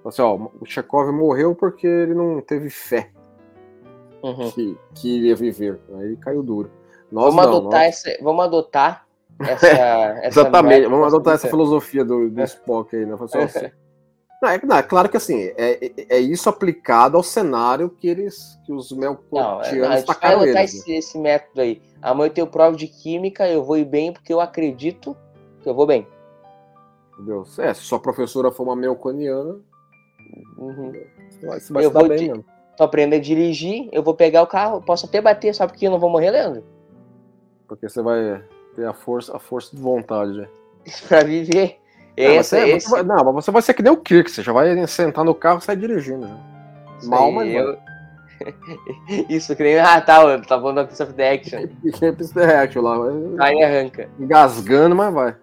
[0.09, 3.11] Assim, ó, o Chekhov morreu porque ele não teve fé
[4.23, 4.51] Uhum.
[4.51, 5.79] que, que iria viver.
[5.99, 6.71] Aí caiu duro.
[7.11, 9.07] Nós Vamos, não, adotar nós- essa, vamos adotar
[9.41, 9.67] essa.
[9.67, 13.15] essa Exatamente, vamos adotar essa filosofia do, do Spock aí, né?
[13.21, 13.71] Assim, ó, assim,
[14.43, 18.09] não, é, não, é claro que assim, é, é- é isso aplicado ao cenário que
[18.09, 20.75] eles, que os é, melcotianos vai tacaram adotar eles.
[20.75, 20.79] né?
[20.81, 21.81] esse, esse método aí.
[22.03, 25.17] Amanhã eu tenho prova de química, eu vou ir bem porque eu acredito
[25.63, 26.07] que eu vou bem.
[27.15, 27.45] Entendeu?
[27.59, 29.61] É, se sua professora for uma melconiana,
[30.57, 30.93] Uhum.
[31.31, 32.45] você vai Eu vou bem de-.
[32.77, 35.91] Tô aprendendo a dirigir, eu vou pegar o carro, posso até bater, só porque eu
[35.91, 36.65] não vou morrer, Leandro?
[37.67, 38.41] Porque você vai
[38.77, 40.33] ter a força, a força de vontade.
[40.33, 40.49] né?
[41.09, 41.77] pra viver.
[42.17, 44.53] Esse, não, você, vai, não, mas você vai ser que nem o Kirk, você já
[44.53, 46.29] vai sentar no carro e sair dirigindo.
[46.99, 47.79] Isso Mal, mas eu...
[49.29, 49.79] Isso, que nem.
[49.79, 51.61] Ah, tá, eu tava falando da Piece of the Action.
[52.01, 52.13] vai.
[52.13, 54.09] Pista react lá, vai Aí arranca.
[54.19, 55.37] engasgando, mas vai.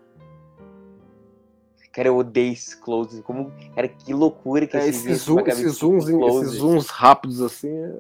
[1.96, 3.22] Cara, eu odeio esse close.
[3.22, 3.54] Como...
[3.74, 7.96] Cara, que loucura que É, esse esses, zoom, esses, zooms, esses zooms rápidos assim, é-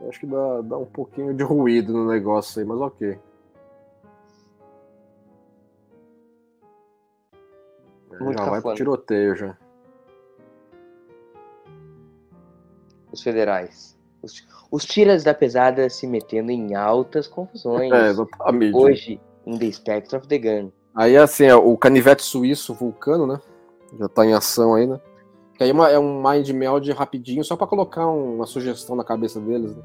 [0.00, 3.16] eu acho que dá, dá um pouquinho de ruído no negócio aí, mas ok.
[8.10, 9.56] É, Muito já vai pro tiroteio já.
[13.12, 13.96] Os federais.
[14.20, 17.92] Os, os tiras da pesada se metendo em altas confusões.
[17.92, 18.76] É, exatamente.
[18.76, 20.72] Hoje, em The Spectre of the Gun.
[20.94, 23.40] Aí assim, é, o canivete suíço vulcano, né?
[23.98, 25.00] Já tá em ação aí, né?
[25.56, 28.94] Que aí é uma- é um mind meld rapidinho, só pra colocar um- uma sugestão
[28.96, 29.82] na cabeça deles, né?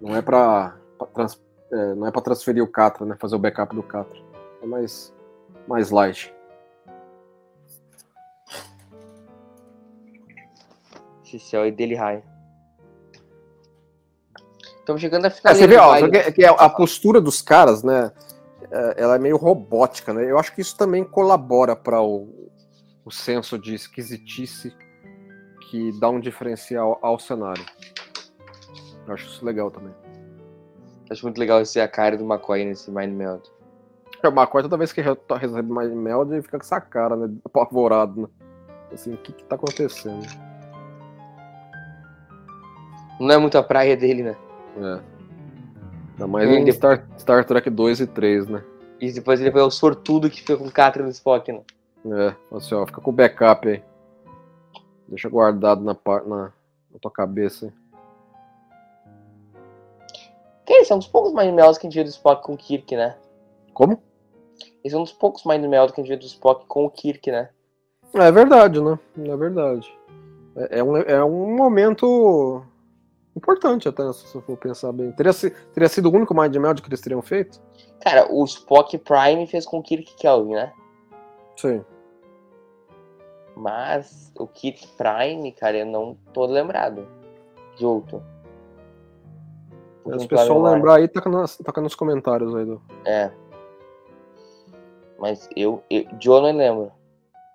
[0.00, 1.40] Não é pra, pra trans-
[1.72, 3.16] é, não é pra transferir o Catra, né?
[3.18, 4.18] Fazer o backup do Catra.
[4.62, 5.12] É mais,
[5.66, 6.32] mais light.
[11.38, 12.22] Céu é dele high.
[14.78, 15.54] Estamos chegando à É, final.
[15.54, 18.10] você vê, ó, que, que a postura dos caras, né?
[18.70, 20.30] É, Ela é meio robótica, né?
[20.30, 22.50] Eu acho que isso também colabora para o,
[23.04, 24.74] o senso de esquisitice
[25.70, 27.64] que dá um diferencial ao cenário.
[29.06, 29.92] Eu acho isso legal também.
[31.10, 33.42] Acho muito legal ser a cara do McCoy nesse Mind Meld.
[34.22, 37.14] É, O McCoy, toda vez que re- recebe mais meld, ele fica com essa cara,
[37.16, 37.32] né?
[37.44, 38.28] Apavorado, né?
[38.92, 40.26] Assim, o que que tá acontecendo?
[43.20, 44.36] Não é muito a praia dele, né?
[44.78, 45.15] É.
[46.16, 48.64] Ainda mais em Star, Star Trek 2 e 3, né?
[48.98, 51.60] E depois ele foi o sortudo que fica com o Catra no Spock, né?
[52.06, 53.82] É, assim, ó, fica com o backup aí.
[55.06, 55.94] Deixa guardado na,
[56.26, 56.42] na,
[56.90, 57.66] na tua cabeça.
[57.66, 57.72] aí.
[60.64, 62.54] Que esse é um dos poucos Mind Melds que a gente viu do Spock com
[62.54, 63.14] o Kirk, né?
[63.74, 64.02] Como?
[64.82, 66.90] Esse é um dos poucos Mind Melds que a gente viu do Spock com o
[66.90, 67.50] Kirk, né?
[68.14, 68.98] É verdade, né?
[69.18, 69.92] É verdade.
[70.56, 72.64] É, é um, é um momento
[73.36, 75.12] importante até, se você for pensar bem.
[75.12, 75.32] Teria,
[75.74, 77.60] teria sido o único Mind Meld que eles teriam feito?
[78.00, 80.72] Cara, o Spock Prime fez com o Kirk Kelvin, né?
[81.56, 81.84] Sim.
[83.56, 87.06] Mas o Kirk Prime, cara, eu não tô lembrado
[87.76, 88.22] de outro.
[90.04, 92.64] Se Não o pessoal lembrar aí, taca, nas, taca nos comentários aí.
[92.64, 92.80] Do...
[93.04, 93.30] É.
[95.18, 96.92] Mas eu, eu de eu não lembro.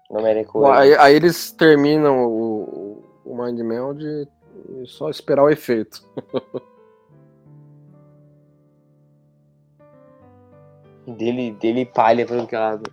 [0.10, 4.28] No American Aí, aí eles terminam o- o Mind Meld
[4.70, 6.02] e, e só esperar o efeito.
[11.08, 12.92] Dele, dele palha pra que lado.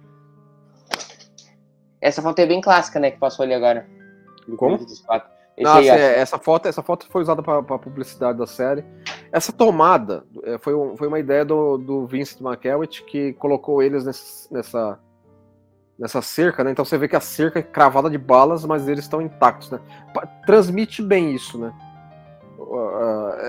[2.01, 3.11] Essa foto é bem clássica, né?
[3.11, 3.87] Que passou ali agora.
[4.57, 4.79] Como?
[5.59, 8.85] Nossa, aí, é, essa foto, essa foto foi usada para publicidade da série.
[9.31, 14.05] Essa tomada é, foi, um- foi uma ideia do, do Vincent McElwitch que colocou eles
[14.07, 14.99] nesse- nessa
[15.99, 16.71] nessa cerca, né?
[16.71, 19.81] Então você vê que a cerca é cravada de balas, mas eles estão intactos, né?
[20.47, 21.75] Transmite bem isso, né?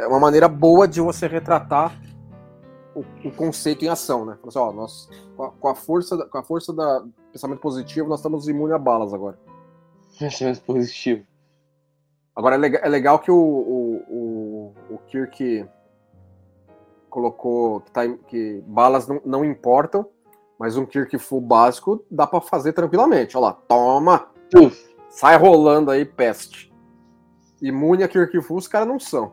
[0.02, 2.00] É uma maneira boa de você retratar
[2.96, 4.38] o, o conceito em ação, né?
[4.46, 8.10] Assim, ó, nós com a, com a força, da- com a força da pensamento positivo,
[8.10, 9.38] nós estamos imunes a balas agora.
[10.18, 11.24] Pensamento positivo.
[12.36, 15.66] Agora é legal, é legal que o, o, o, o Kirk
[17.10, 20.08] colocou que, tá, que balas não, não importam,
[20.60, 23.38] mas um Kirk full básico dá pra fazer tranquilamente.
[23.38, 24.28] Olha lá, toma!
[24.52, 24.78] Puf.
[25.10, 26.72] Sai rolando aí, peste.
[27.62, 29.32] Imune a Kirk full, os caras não são.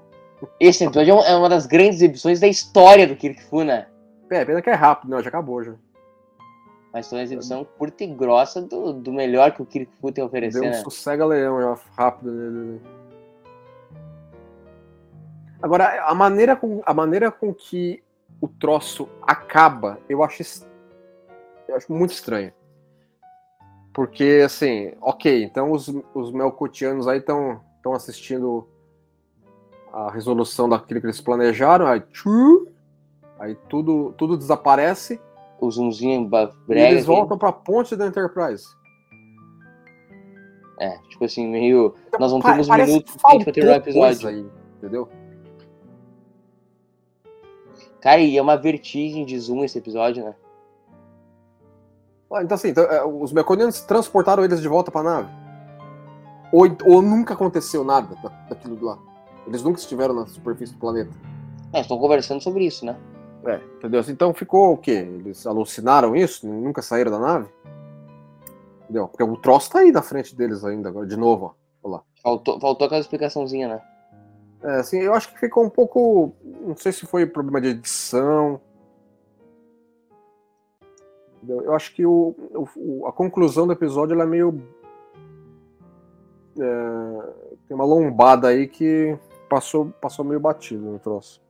[0.60, 3.86] Esse episódio é é uma das grandes exibições da história do Kirk Fu, né?
[4.30, 5.74] É, pena que é rápido, não, já acabou já.
[6.92, 10.22] Mas foi uma exibição curta e grossa do, do melhor que o Kirk Fu tem
[10.22, 10.82] a oferecer, Deu um né?
[10.82, 12.80] sossega-leão já rápido nele.
[15.62, 18.02] Agora, a maneira, com, a maneira com que
[18.40, 20.66] o troço acaba, eu acho, es-
[21.68, 22.54] eu acho muito estranha.
[23.92, 27.62] Porque, assim, ok, então os, os melcotianos aí estão
[27.94, 28.68] assistindo
[29.92, 32.02] a resolução daquilo que eles planejaram, aí,
[33.38, 35.18] aí tudo, tudo desaparece
[35.58, 36.28] O zoomzinho e
[36.66, 36.90] brega.
[36.90, 38.66] eles voltam pra ponte da Enterprise.
[40.78, 41.94] É, tipo assim, meio.
[42.20, 44.28] Nós não temos minutos pra faltou coisa episódio.
[44.28, 44.46] aí,
[44.76, 45.08] entendeu?
[48.02, 50.34] Cara, e é uma vertigem de zoom esse episódio, né?
[52.32, 55.28] Ah, Então, assim, então, é, os meconianos transportaram eles de volta pra nave?
[56.52, 58.98] Ou, ou nunca aconteceu nada da- daquilo lá?
[59.46, 61.10] Eles nunca estiveram na superfície do planeta?
[61.72, 62.96] É, estão conversando sobre isso, né?
[63.44, 64.02] É, entendeu?
[64.08, 64.90] Então ficou o quê?
[64.90, 66.46] Eles alucinaram isso?
[66.48, 67.48] Nunca saíram da nave?
[68.84, 69.08] Entendeu?
[69.08, 72.00] Porque o troço tá aí na frente deles ainda, agora, de novo, ó.
[72.22, 73.80] Faltou, faltou aquela explicaçãozinha, né?
[74.64, 76.32] É, assim, eu acho que ficou um pouco.
[76.66, 78.60] Não sei se foi problema de edição.
[81.46, 81.64] Entendeu?
[81.64, 82.34] Eu acho que o,
[82.76, 84.60] o- a conclusão do episódio é meio.
[86.58, 87.32] é,
[87.68, 89.16] tem uma lombada aí que
[89.48, 91.40] passou, passou meio batido no troço.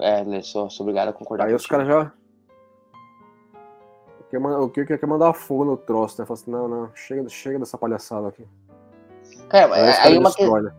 [0.00, 2.12] É, Lê, sou, sou obrigado a concordar Aí os caras já.
[4.30, 6.26] Quer O que quer mandar fogo no troço, né?
[6.26, 8.44] Fala assim, não, não, chega, chega dessa palhaçada aqui.
[9.48, 10.50] Cara, Aí, os aí uma que...
[10.62, 10.74] né?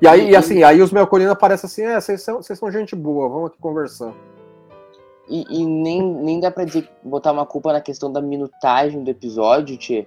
[0.00, 2.70] E aí, E- e assim, aí os melconinos aparecem assim, é, vocês são, vocês são
[2.70, 4.12] gente boa, vamos aqui conversar.
[5.28, 9.10] E, e nem, nem dá pra dizer, botar uma culpa na questão da minutagem do
[9.10, 10.06] episódio, Tchê.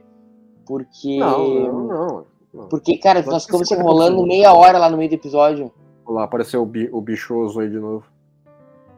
[0.66, 1.20] Porque.
[1.20, 1.50] Não,
[1.88, 2.68] não, não.
[2.68, 3.80] Porque, cara, nós ficamos 50%.
[3.80, 5.72] enrolando meia hora lá no meio do episódio,
[6.06, 8.06] Olha lá, apareceu o, bi, o bichoso aí de novo.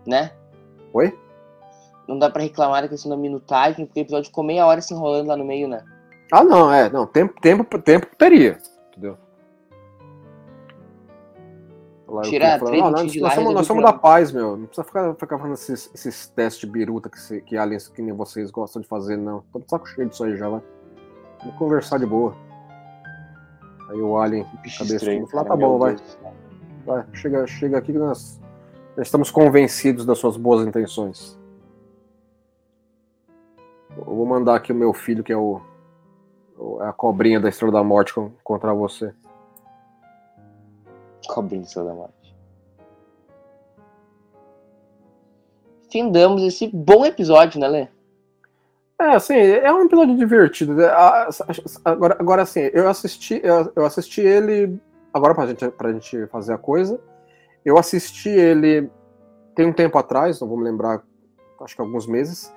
[0.05, 0.31] né?
[0.93, 1.17] Oi?
[2.07, 4.93] Não dá pra reclamar da questão da minutagem, porque o episódio ficou meia hora se
[4.93, 5.83] enrolando lá no meio, né?
[6.31, 8.57] Ah, não, é, não, tempo, tempo, tempo teria,
[8.89, 9.17] entendeu?
[12.13, 14.55] Lá, Tirar três não, minutinhos nós, nós somos, nós resolver somos da paz, meu.
[14.55, 18.01] Não precisa ficar, ficar fazendo esses, esses testes de biruta que, se- que aliens que
[18.03, 19.43] nem vocês gostam de fazer, não.
[19.51, 20.61] Tô de saco cheio disso aí já, vai.
[21.39, 22.35] Vamos conversar de boa.
[23.89, 24.45] Aí o alien,
[24.77, 25.27] Cabeça.
[25.31, 25.95] Fala, tá bom, vai.
[26.85, 28.39] Vai, chega, chega aqui que nós,
[28.95, 31.39] nós estamos convencidos das suas boas intenções.
[33.97, 35.61] Eu vou mandar aqui o meu filho, que é o,
[36.81, 38.71] é a cobrinha da Estrela da Morte, con- contra
[41.23, 41.33] você.
[41.33, 42.13] Cobrinho seu da morte.
[45.91, 47.87] Findamos esse bom episódio, né, Lê?
[48.99, 50.73] É, assim, é um episódio divertido.
[50.73, 50.85] né?
[50.85, 53.41] A- a- Agora, agora assim, eu assisti,
[53.75, 54.79] eu assisti ele.
[55.13, 56.99] Agora pra gente, pra gente fazer a coisa.
[57.63, 58.89] Eu assisti ele
[59.55, 61.03] tem um tempo atrás, não vou me lembrar,
[61.61, 62.51] acho que alguns meses.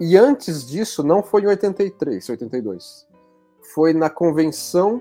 [0.00, 3.06] E antes disso, não foi em 83, 82.
[3.74, 5.00] Foi na convenção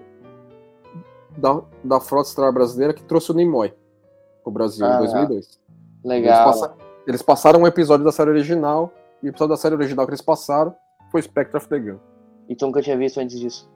[1.38, 3.73] da, da Frota Estelar Brasileira que trouxe o Nimoy
[4.43, 5.59] pro Brasil Ah, em 2002.
[6.03, 6.34] Legal.
[6.49, 6.75] Eles, passa-
[7.07, 10.21] eles passaram um episódio da série original, e o episódio da série original que eles
[10.21, 10.73] passaram
[11.11, 11.97] foi Spectre of the Gun.
[12.47, 13.69] E tu nunca tinha visto antes disso.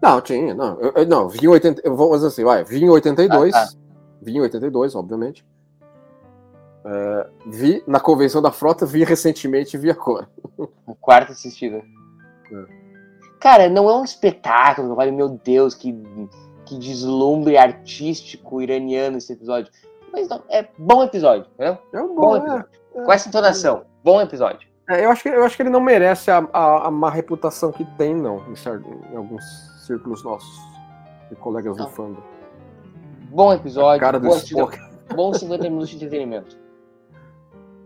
[0.00, 0.80] Não, tinha, não.
[0.80, 1.82] Eu, eu- não, vi em 80.
[1.84, 2.62] Eu vou fazer assim, vai.
[2.64, 3.54] Vi em 82.
[3.54, 3.72] Ah, tá.
[4.22, 5.44] Vi em 82, obviamente.
[6.84, 10.28] É, vi na convenção da frota, vi recentemente e vi agora.
[10.86, 11.76] A quarta assistida.
[12.52, 12.77] É.
[13.40, 15.92] Cara, não é um espetáculo, falo, meu Deus, que,
[16.66, 19.72] que deslumbre artístico iraniano esse episódio.
[20.12, 21.78] Mas não, é bom episódio, entendeu?
[21.92, 22.66] É um Bom bom, é, episódio.
[22.92, 24.66] Com essa entonação, bom episódio.
[24.88, 27.70] é, eu, acho que, eu acho que ele não merece a, a, a má reputação
[27.70, 28.82] que tem, não, em, cer-
[29.12, 29.44] em alguns
[29.86, 30.58] círculos nossos
[31.30, 31.90] e colegas do Não.
[31.90, 32.22] fandom.
[33.30, 34.74] Bom episódio, Cara do Spock.
[34.78, 36.58] assistida, bom 50 minutos de entretenimento.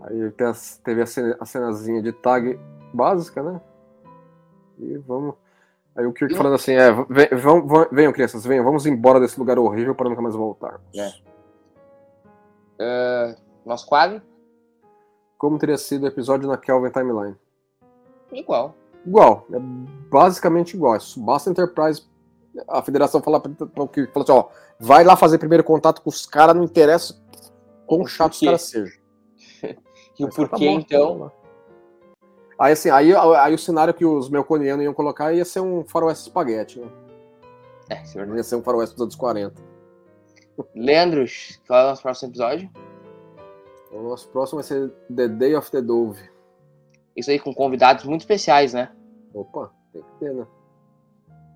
[0.02, 2.58] Aí tem as- teve a, cena, a cenazinha de tag
[2.94, 3.60] básica, né?
[4.82, 5.34] E vamos.
[5.94, 9.38] Aí o Kirk falando assim: é, vem- vão- vão- venham, crianças, venham, vamos embora desse
[9.38, 10.80] lugar horrível para nunca mais voltar.
[10.94, 11.10] É.
[12.78, 14.20] Ah, nosso quadro,
[15.38, 17.36] Como teria sido o episódio na Kelvin Timeline?
[18.32, 18.74] igual.
[19.04, 19.58] Igual, é
[20.10, 20.94] basicamente igual.
[20.94, 22.02] É Basta a Enterprise,
[22.68, 24.44] a federação falar para o Kirk: fala assim, ó,
[24.80, 27.20] vai lá fazer primeiro contato com os caras, não interessa
[27.86, 28.46] quão chato os porquê.
[28.46, 29.02] caras sejam.
[30.18, 31.32] E o Mas tá porquê, bom, então, lá.
[32.58, 36.28] Aí assim, aí, aí o cenário que os melconianos iam colocar ia ser um faroeste
[36.28, 36.88] espaguete, né?
[37.90, 38.38] é, isso é verdade.
[38.38, 39.54] Ia ser um faroeste dos anos 40.
[40.74, 41.24] Leandro,
[41.66, 42.70] qual é o nosso próximo episódio?
[43.90, 46.20] O nosso próximo vai ser The Day of the Dove.
[47.16, 48.90] Isso aí com convidados muito especiais, né?
[49.34, 50.46] Opa, tem que ter, né?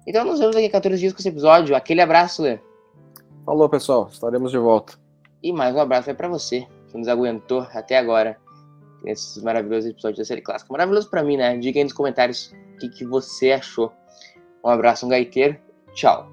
[0.06, 1.74] Então nos vemos daqui a 14 dias com esse episódio.
[1.74, 2.60] Aquele abraço, Lê.
[3.44, 4.08] Falou, pessoal.
[4.10, 4.94] Estaremos de volta.
[5.42, 8.38] E mais um abraço vai pra você, que nos aguentou até agora
[9.02, 10.72] nesses maravilhosos episódios da série clássica.
[10.72, 11.56] Maravilhoso pra mim, né?
[11.56, 13.92] Diga aí nos comentários o que, que você achou.
[14.64, 15.56] Um abraço, um gaiteiro.
[15.94, 16.28] Tchau.